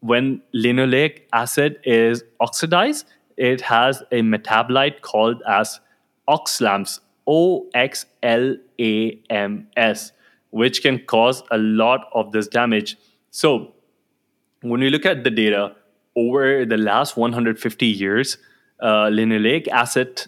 When 0.00 0.42
linoleic 0.54 1.22
acid 1.32 1.80
is 1.84 2.22
oxidized, 2.38 3.06
it 3.38 3.62
has 3.62 4.02
a 4.12 4.20
metabolite 4.20 5.00
called 5.00 5.42
as 5.48 5.80
OXLAMs 6.28 7.00
O 7.26 7.68
X 7.74 8.06
L 8.22 8.56
A 8.80 9.20
M 9.30 9.68
S, 9.76 10.12
which 10.50 10.82
can 10.82 10.98
cause 11.06 11.42
a 11.50 11.58
lot 11.58 12.08
of 12.12 12.32
this 12.32 12.48
damage. 12.48 12.96
So, 13.30 13.72
when 14.62 14.80
we 14.80 14.90
look 14.90 15.06
at 15.06 15.24
the 15.24 15.30
data 15.30 15.74
over 16.16 16.64
the 16.64 16.76
last 16.76 17.16
150 17.16 17.86
years, 17.86 18.38
uh, 18.80 19.06
linoleic 19.06 19.68
acid 19.68 20.26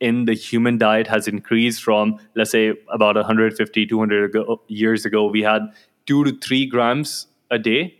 in 0.00 0.26
the 0.26 0.34
human 0.34 0.78
diet 0.78 1.06
has 1.06 1.26
increased 1.26 1.82
from, 1.82 2.18
let's 2.34 2.50
say, 2.50 2.74
about 2.92 3.16
150, 3.16 3.86
200 3.86 4.24
ago, 4.24 4.60
years 4.68 5.04
ago, 5.04 5.26
we 5.26 5.42
had 5.42 5.62
two 6.06 6.24
to 6.24 6.38
three 6.38 6.66
grams 6.66 7.26
a 7.50 7.58
day, 7.58 7.98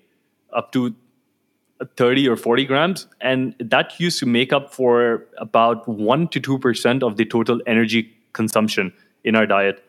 up 0.52 0.72
to 0.72 0.94
30 1.96 2.28
or 2.28 2.36
40 2.36 2.64
grams. 2.64 3.06
And 3.20 3.54
that 3.58 3.98
used 4.00 4.18
to 4.20 4.26
make 4.26 4.52
up 4.52 4.72
for 4.72 5.26
about 5.38 5.86
1% 5.86 6.30
to 6.30 6.40
2% 6.40 7.02
of 7.02 7.16
the 7.16 7.24
total 7.24 7.60
energy 7.66 8.15
consumption 8.36 8.92
in 9.24 9.34
our 9.34 9.46
diet. 9.46 9.82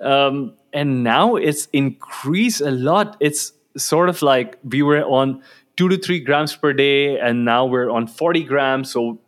Um, 0.00 0.54
and 0.72 1.02
now 1.02 1.36
it's 1.36 1.66
increased 1.72 2.60
a 2.60 2.70
lot. 2.70 3.16
It's 3.20 3.52
sort 3.76 4.08
of 4.08 4.20
like 4.22 4.58
we 4.62 4.82
were 4.82 5.02
on 5.04 5.42
two 5.76 5.88
to 5.88 5.96
three 5.96 6.20
grams 6.20 6.54
per 6.54 6.72
day, 6.72 7.18
and 7.18 7.44
now 7.44 7.64
we're 7.64 7.90
on 7.90 8.06
40 8.06 8.44
grams. 8.44 8.90
So 8.90 9.18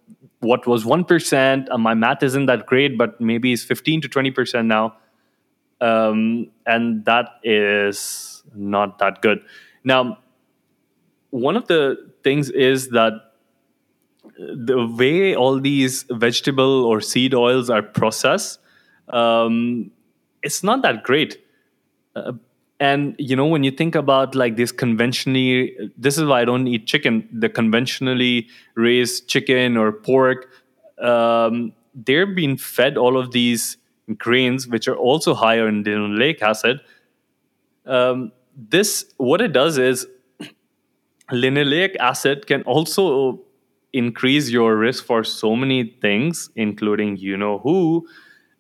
what 0.41 0.67
was 0.67 0.85
1%, 0.85 1.69
uh, 1.71 1.79
my 1.79 1.95
math 1.95 2.23
isn't 2.23 2.47
that 2.47 2.67
great, 2.67 2.99
but 2.99 3.21
maybe 3.21 3.53
it's 3.53 3.63
15 3.63 4.03
to 4.03 4.09
20% 4.09 4.67
now. 4.67 4.97
Um, 5.81 6.51
and 6.67 7.05
that 7.05 7.41
is 7.43 8.43
not 8.55 8.99
that 8.99 9.23
good. 9.23 9.41
Now, 9.85 10.19
one 11.31 11.57
of 11.57 11.67
the 11.69 12.13
things 12.23 12.51
is 12.51 12.91
that 12.91 13.32
the 14.39 14.87
way 14.87 15.35
all 15.35 15.61
these 15.61 16.05
vegetable 16.11 16.85
or 16.85 17.01
seed 17.01 17.35
oils 17.35 17.71
are 17.71 17.83
processed, 17.83 18.59
um, 19.09 19.91
it's 20.43 20.63
not 20.63 20.83
that 20.83 21.03
great. 21.03 21.39
Uh, 22.15 22.33
and 22.81 23.15
you 23.19 23.37
know, 23.37 23.47
when 23.47 23.63
you 23.63 23.71
think 23.71 23.95
about 23.95 24.35
like 24.35 24.57
this 24.57 24.73
conventionally, 24.73 25.77
this 25.97 26.19
is 26.19 26.25
why 26.25 26.41
I 26.41 26.45
don't 26.45 26.67
eat 26.67 26.87
chicken. 26.87 27.29
The 27.33 27.49
conventionally 27.49 28.49
raised 28.75 29.29
chicken 29.29 29.77
or 29.77 29.93
pork, 29.93 30.49
um, 31.01 31.73
they're 31.95 32.27
being 32.27 32.57
fed 32.57 32.97
all 32.97 33.17
of 33.17 33.31
these 33.31 33.77
grains, 34.19 34.67
which 34.67 34.89
are 34.89 34.97
also 34.97 35.35
higher 35.35 35.69
in 35.69 35.85
linoleic 35.85 36.43
acid. 36.43 36.81
Um, 37.87 38.33
this, 38.57 39.07
what 39.17 39.41
it 39.41 39.53
does 39.53 39.79
is, 39.79 40.07
linoleic 41.31 41.97
acid 41.97 42.47
can 42.47 42.63
also 42.63 43.41
increase 43.93 44.51
your 44.51 44.77
risk 44.77 45.05
for 45.05 45.25
so 45.25 45.55
many 45.55 45.97
things, 46.01 46.51
including 46.57 47.17
you 47.17 47.37
know 47.37 47.59
who, 47.59 48.07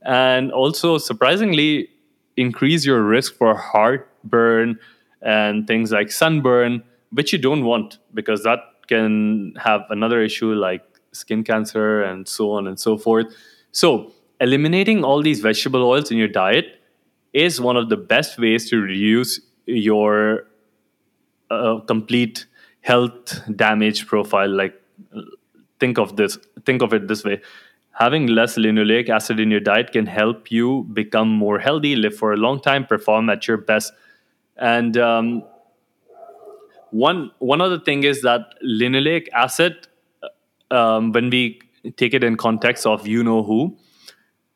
and 0.04 0.52
also 0.52 0.98
surprisingly 0.98 1.88
increase 2.36 2.84
your 2.84 3.02
risk 3.02 3.34
for 3.34 3.54
heartburn 3.54 4.78
and 5.20 5.66
things 5.66 5.92
like 5.92 6.10
sunburn, 6.10 6.82
which 7.10 7.32
you 7.32 7.38
don't 7.38 7.64
want 7.64 7.98
because 8.14 8.42
that 8.42 8.60
can 8.88 9.54
have 9.56 9.82
another 9.90 10.22
issue 10.22 10.52
like 10.52 10.82
skin 11.12 11.44
cancer 11.44 12.02
and 12.02 12.28
so 12.28 12.50
on 12.52 12.66
and 12.66 12.78
so 12.78 12.96
forth. 12.98 13.26
So, 13.72 14.12
eliminating 14.40 15.04
all 15.04 15.22
these 15.22 15.40
vegetable 15.40 15.82
oils 15.84 16.10
in 16.10 16.18
your 16.18 16.28
diet 16.28 16.80
is 17.32 17.60
one 17.60 17.76
of 17.76 17.88
the 17.88 17.96
best 17.96 18.38
ways 18.38 18.68
to 18.70 18.78
reduce 18.80 19.40
your 19.66 20.46
uh, 21.50 21.78
complete 21.80 22.46
health 22.80 23.40
damage 23.56 24.06
profile 24.06 24.50
like 24.50 24.74
think 25.80 25.98
of 25.98 26.16
this 26.16 26.38
think 26.64 26.82
of 26.82 26.92
it 26.92 27.08
this 27.08 27.24
way. 27.24 27.40
Having 27.92 28.28
less 28.28 28.56
linoleic 28.56 29.10
acid 29.10 29.38
in 29.38 29.50
your 29.50 29.60
diet 29.60 29.92
can 29.92 30.06
help 30.06 30.50
you 30.50 30.84
become 30.92 31.28
more 31.28 31.58
healthy 31.58 31.94
live 31.94 32.16
for 32.16 32.32
a 32.32 32.36
long 32.36 32.60
time 32.60 32.86
perform 32.86 33.28
at 33.28 33.46
your 33.46 33.58
best. 33.58 33.92
And 34.56 34.96
um, 34.96 35.44
one 36.90 37.30
one 37.38 37.60
other 37.60 37.78
thing 37.78 38.04
is 38.04 38.22
that 38.22 38.54
linoleic 38.64 39.28
acid 39.32 39.88
um, 40.70 41.12
when 41.12 41.30
we 41.30 41.60
take 41.96 42.14
it 42.14 42.24
in 42.24 42.36
context 42.36 42.86
of 42.86 43.06
you 43.06 43.22
know 43.24 43.42
who 43.42 43.76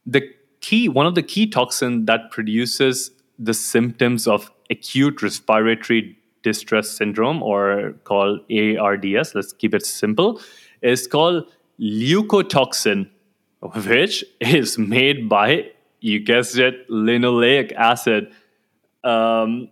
the 0.06 0.22
key 0.60 0.88
one 0.88 1.06
of 1.06 1.14
the 1.14 1.22
key 1.22 1.46
toxin 1.46 2.04
that 2.06 2.30
produces 2.30 3.10
the 3.38 3.54
symptoms 3.54 4.26
of 4.26 4.50
acute 4.70 5.22
respiratory 5.22 6.15
distress 6.46 6.90
syndrome 7.00 7.42
or 7.42 7.66
called 8.10 8.40
ARDS 8.62 9.34
let's 9.34 9.52
keep 9.64 9.78
it 9.80 9.86
simple 9.90 10.40
is 10.94 11.06
called 11.16 11.44
leukotoxin 11.80 13.06
which 13.86 14.24
is 14.40 14.78
made 14.78 15.28
by 15.28 15.48
you 16.00 16.20
guessed 16.20 16.58
it 16.58 16.88
linoleic 16.88 17.72
acid. 17.72 18.32
Um, 19.02 19.68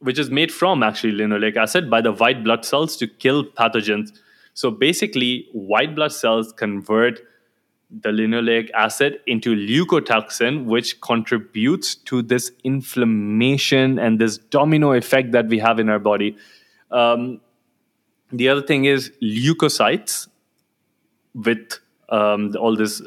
which 0.00 0.18
is 0.18 0.30
made 0.30 0.52
from 0.52 0.82
actually 0.82 1.12
linoleic 1.12 1.56
acid 1.56 1.90
by 1.90 2.00
the 2.00 2.12
white 2.12 2.44
blood 2.44 2.64
cells 2.64 2.96
to 2.96 3.06
kill 3.06 3.44
pathogens. 3.44 4.12
So 4.54 4.70
basically 4.70 5.48
white 5.52 5.94
blood 5.96 6.12
cells 6.12 6.52
convert 6.52 7.20
the 7.90 8.10
linoleic 8.10 8.70
acid 8.72 9.20
into 9.26 9.54
leukotoxin, 9.54 10.66
which 10.66 11.00
contributes 11.00 11.94
to 11.94 12.20
this 12.20 12.52
inflammation 12.62 13.98
and 13.98 14.18
this 14.18 14.36
domino 14.36 14.92
effect 14.92 15.32
that 15.32 15.48
we 15.48 15.58
have 15.58 15.78
in 15.78 15.88
our 15.88 15.98
body. 15.98 16.36
Um, 16.90 17.40
the 18.30 18.48
other 18.48 18.62
thing 18.62 18.84
is 18.84 19.10
leukocytes 19.22 20.28
with 21.34 21.78
um, 22.10 22.54
all 22.58 22.76
this 22.76 23.00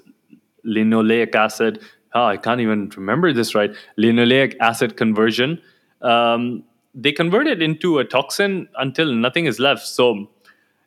linoleic 0.65 1.35
acid. 1.35 1.81
Oh, 2.13 2.25
I 2.25 2.37
can't 2.37 2.59
even 2.59 2.89
remember 2.95 3.33
this 3.33 3.53
right. 3.53 3.71
Linoleic 3.97 4.55
acid 4.59 4.97
conversion. 4.97 5.61
Um, 6.01 6.63
they 6.93 7.11
convert 7.11 7.47
it 7.47 7.61
into 7.61 7.99
a 7.99 8.03
toxin 8.03 8.67
until 8.77 9.13
nothing 9.13 9.45
is 9.45 9.59
left. 9.59 9.85
So 9.85 10.29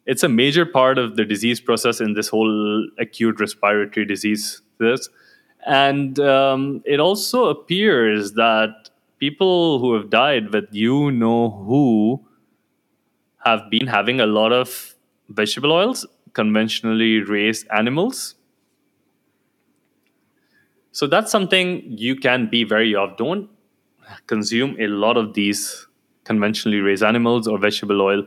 it's 0.07 0.23
a 0.23 0.29
major 0.29 0.67
part 0.67 0.99
of 0.99 1.17
the 1.17 1.25
disease 1.25 1.61
process 1.61 2.01
in 2.01 2.15
this 2.15 2.29
whole 2.29 2.87
acute 2.99 3.41
respiratory 3.41 4.07
disease 4.07 4.61
this. 4.79 5.09
And 5.67 6.19
um, 6.21 6.83
it 6.85 7.01
also 7.01 7.47
appears 7.47 8.33
that 8.33 8.91
people 9.19 9.79
who 9.79 9.95
have 9.95 10.11
died 10.11 10.53
with 10.53 10.67
you 10.73 11.11
know 11.11 11.51
who 11.51 12.23
have 13.45 13.71
been 13.71 13.87
having 13.87 14.21
a 14.21 14.27
lot 14.27 14.53
of 14.53 14.95
vegetable 15.29 15.73
oils 15.73 16.07
conventionally 16.35 17.21
raised 17.21 17.67
animals. 17.75 18.35
So 20.93 21.07
that's 21.07 21.31
something 21.31 21.83
you 21.87 22.17
can 22.17 22.49
be 22.51 22.65
wary 22.65 22.95
of. 22.95 23.17
Don't 23.17 23.49
consume 24.27 24.77
a 24.79 24.87
lot 24.87 25.17
of 25.17 25.35
these 25.35 25.87
conventionally 26.25 26.79
raised 26.79 27.03
animals 27.03 27.49
or 27.49 27.59
vegetable 27.59 28.01
oil 28.01 28.27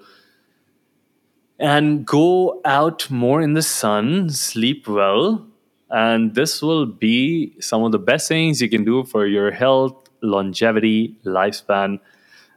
and 1.60 2.06
go 2.06 2.62
out 2.66 3.10
more 3.10 3.42
in 3.42 3.54
the 3.54 3.62
sun, 3.62 4.30
sleep 4.30 4.88
well, 4.88 5.46
and 5.90 6.36
this 6.36 6.62
will 6.62 6.86
be 6.86 7.56
some 7.60 7.84
of 7.84 7.92
the 7.92 8.00
best 8.00 8.28
things 8.28 8.62
you 8.62 8.70
can 8.70 8.84
do 8.84 9.04
for 9.04 9.26
your 9.26 9.52
health, 9.52 9.96
longevity, 10.22 11.18
lifespan. 11.26 12.00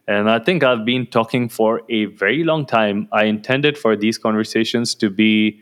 And 0.09 0.29
I 0.29 0.39
think 0.41 0.65
I've 0.65 0.85
been 0.85 1.07
talking 1.07 1.49
for 1.49 1.83
a 1.89 2.07
very 2.07 2.43
long 2.43 2.67
time. 2.67 3.09
I 3.13 3.25
intended 3.25 3.79
for 3.79 3.97
these 3.97 4.19
conversations 4.19 4.95
to 4.97 5.09
be 5.09 5.61